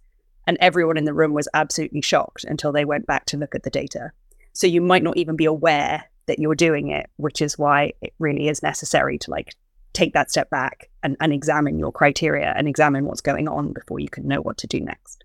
and 0.47 0.57
everyone 0.61 0.97
in 0.97 1.05
the 1.05 1.15
room 1.15 1.33
was 1.33 1.49
absolutely 1.55 2.01
shocked 2.01 2.45
until 2.45 2.73
they 2.73 2.85
went 2.85 3.07
back 3.07 3.25
to 3.27 3.37
look 3.37 3.55
at 3.55 3.63
the 3.63 3.71
data 3.71 4.11
so 4.53 4.67
you 4.67 4.81
might 4.81 5.03
not 5.03 5.17
even 5.17 5.37
be 5.37 5.45
aware 5.45 6.05
that 6.27 6.39
you're 6.39 6.55
doing 6.55 6.91
it 6.91 7.09
which 7.17 7.41
is 7.41 7.59
why 7.59 7.93
it 8.01 8.15
really 8.19 8.49
is 8.49 8.63
necessary 8.63 9.19
to 9.19 9.31
like 9.31 9.55
take 9.93 10.13
that 10.13 10.31
step 10.31 10.51
back 10.51 10.91
and, 11.03 11.17
and 11.21 11.33
examine 11.33 11.79
your 11.79 11.91
criteria 11.91 12.53
and 12.57 12.69
examine 12.69 13.07
what's 13.07 13.23
going 13.23 13.49
on 13.49 13.73
before 13.73 13.99
you 13.99 14.09
can 14.09 14.29
know 14.29 14.41
what 14.41 14.59
to 14.59 14.67
do 14.67 14.81
next 14.81 15.25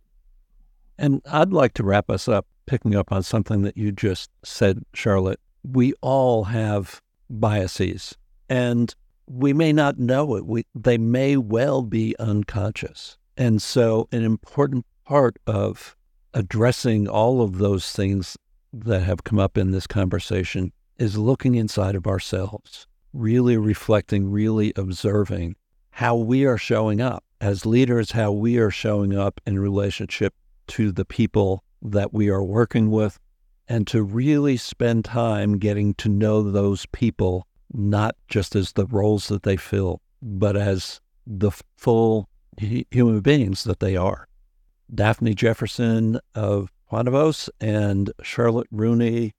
and 1.01 1.21
I'd 1.25 1.51
like 1.51 1.73
to 1.75 1.83
wrap 1.83 2.11
us 2.11 2.27
up 2.27 2.45
picking 2.67 2.95
up 2.95 3.11
on 3.11 3.23
something 3.23 3.63
that 3.63 3.75
you 3.75 3.91
just 3.91 4.29
said, 4.43 4.85
Charlotte. 4.93 5.39
We 5.63 5.93
all 6.01 6.45
have 6.45 7.01
biases, 7.29 8.15
and 8.49 8.93
we 9.27 9.51
may 9.51 9.73
not 9.73 9.97
know 9.97 10.35
it. 10.35 10.45
We, 10.45 10.65
they 10.75 10.97
may 10.97 11.37
well 11.37 11.81
be 11.81 12.15
unconscious. 12.19 13.17
And 13.35 13.61
so, 13.61 14.07
an 14.11 14.23
important 14.23 14.85
part 15.05 15.37
of 15.47 15.95
addressing 16.33 17.07
all 17.07 17.41
of 17.41 17.57
those 17.57 17.91
things 17.91 18.37
that 18.73 19.03
have 19.03 19.23
come 19.23 19.39
up 19.39 19.57
in 19.57 19.71
this 19.71 19.87
conversation 19.87 20.71
is 20.97 21.17
looking 21.17 21.55
inside 21.55 21.95
of 21.95 22.07
ourselves, 22.07 22.87
really 23.13 23.57
reflecting, 23.57 24.31
really 24.31 24.71
observing 24.75 25.55
how 25.91 26.15
we 26.15 26.45
are 26.45 26.57
showing 26.57 27.01
up 27.01 27.23
as 27.41 27.65
leaders, 27.65 28.11
how 28.11 28.31
we 28.31 28.57
are 28.57 28.71
showing 28.71 29.17
up 29.17 29.41
in 29.45 29.59
relationship 29.59 30.33
to 30.67 30.91
the 30.91 31.05
people 31.05 31.63
that 31.81 32.13
we 32.13 32.29
are 32.29 32.43
working 32.43 32.91
with 32.91 33.19
and 33.67 33.87
to 33.87 34.03
really 34.03 34.57
spend 34.57 35.03
time 35.05 35.57
getting 35.57 35.93
to 35.95 36.07
know 36.07 36.43
those 36.43 36.85
people, 36.87 37.47
not 37.73 38.15
just 38.27 38.55
as 38.55 38.73
the 38.73 38.85
roles 38.85 39.27
that 39.27 39.43
they 39.43 39.57
fill, 39.57 40.01
but 40.21 40.55
as 40.55 41.01
the 41.25 41.51
full 41.77 42.29
human 42.57 43.19
beings 43.21 43.63
that 43.63 43.79
they 43.79 43.95
are. 43.95 44.27
Daphne 44.93 45.33
Jefferson 45.33 46.19
of 46.35 46.71
Quantuvos 46.91 47.49
and 47.59 48.11
Charlotte 48.21 48.67
Rooney, 48.71 49.33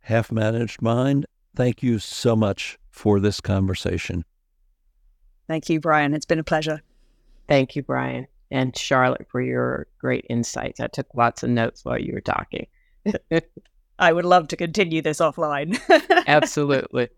Half 0.00 0.32
Managed 0.32 0.80
Mind, 0.80 1.26
thank 1.54 1.82
you 1.82 1.98
so 1.98 2.34
much 2.34 2.78
for 2.90 3.20
this 3.20 3.40
conversation. 3.40 4.24
Thank 5.46 5.68
you, 5.68 5.80
Brian. 5.80 6.14
It's 6.14 6.24
been 6.24 6.38
a 6.38 6.44
pleasure. 6.44 6.80
Thank 7.48 7.76
you, 7.76 7.82
Brian. 7.82 8.26
And 8.50 8.76
Charlotte, 8.76 9.26
for 9.30 9.42
your 9.42 9.86
great 9.98 10.24
insights. 10.30 10.80
I 10.80 10.86
took 10.86 11.06
lots 11.14 11.42
of 11.42 11.50
notes 11.50 11.84
while 11.84 11.98
you 11.98 12.14
were 12.14 12.20
talking. 12.20 12.66
I 13.98 14.12
would 14.12 14.24
love 14.24 14.48
to 14.48 14.56
continue 14.56 15.02
this 15.02 15.18
offline. 15.18 15.78
Absolutely. 16.26 17.08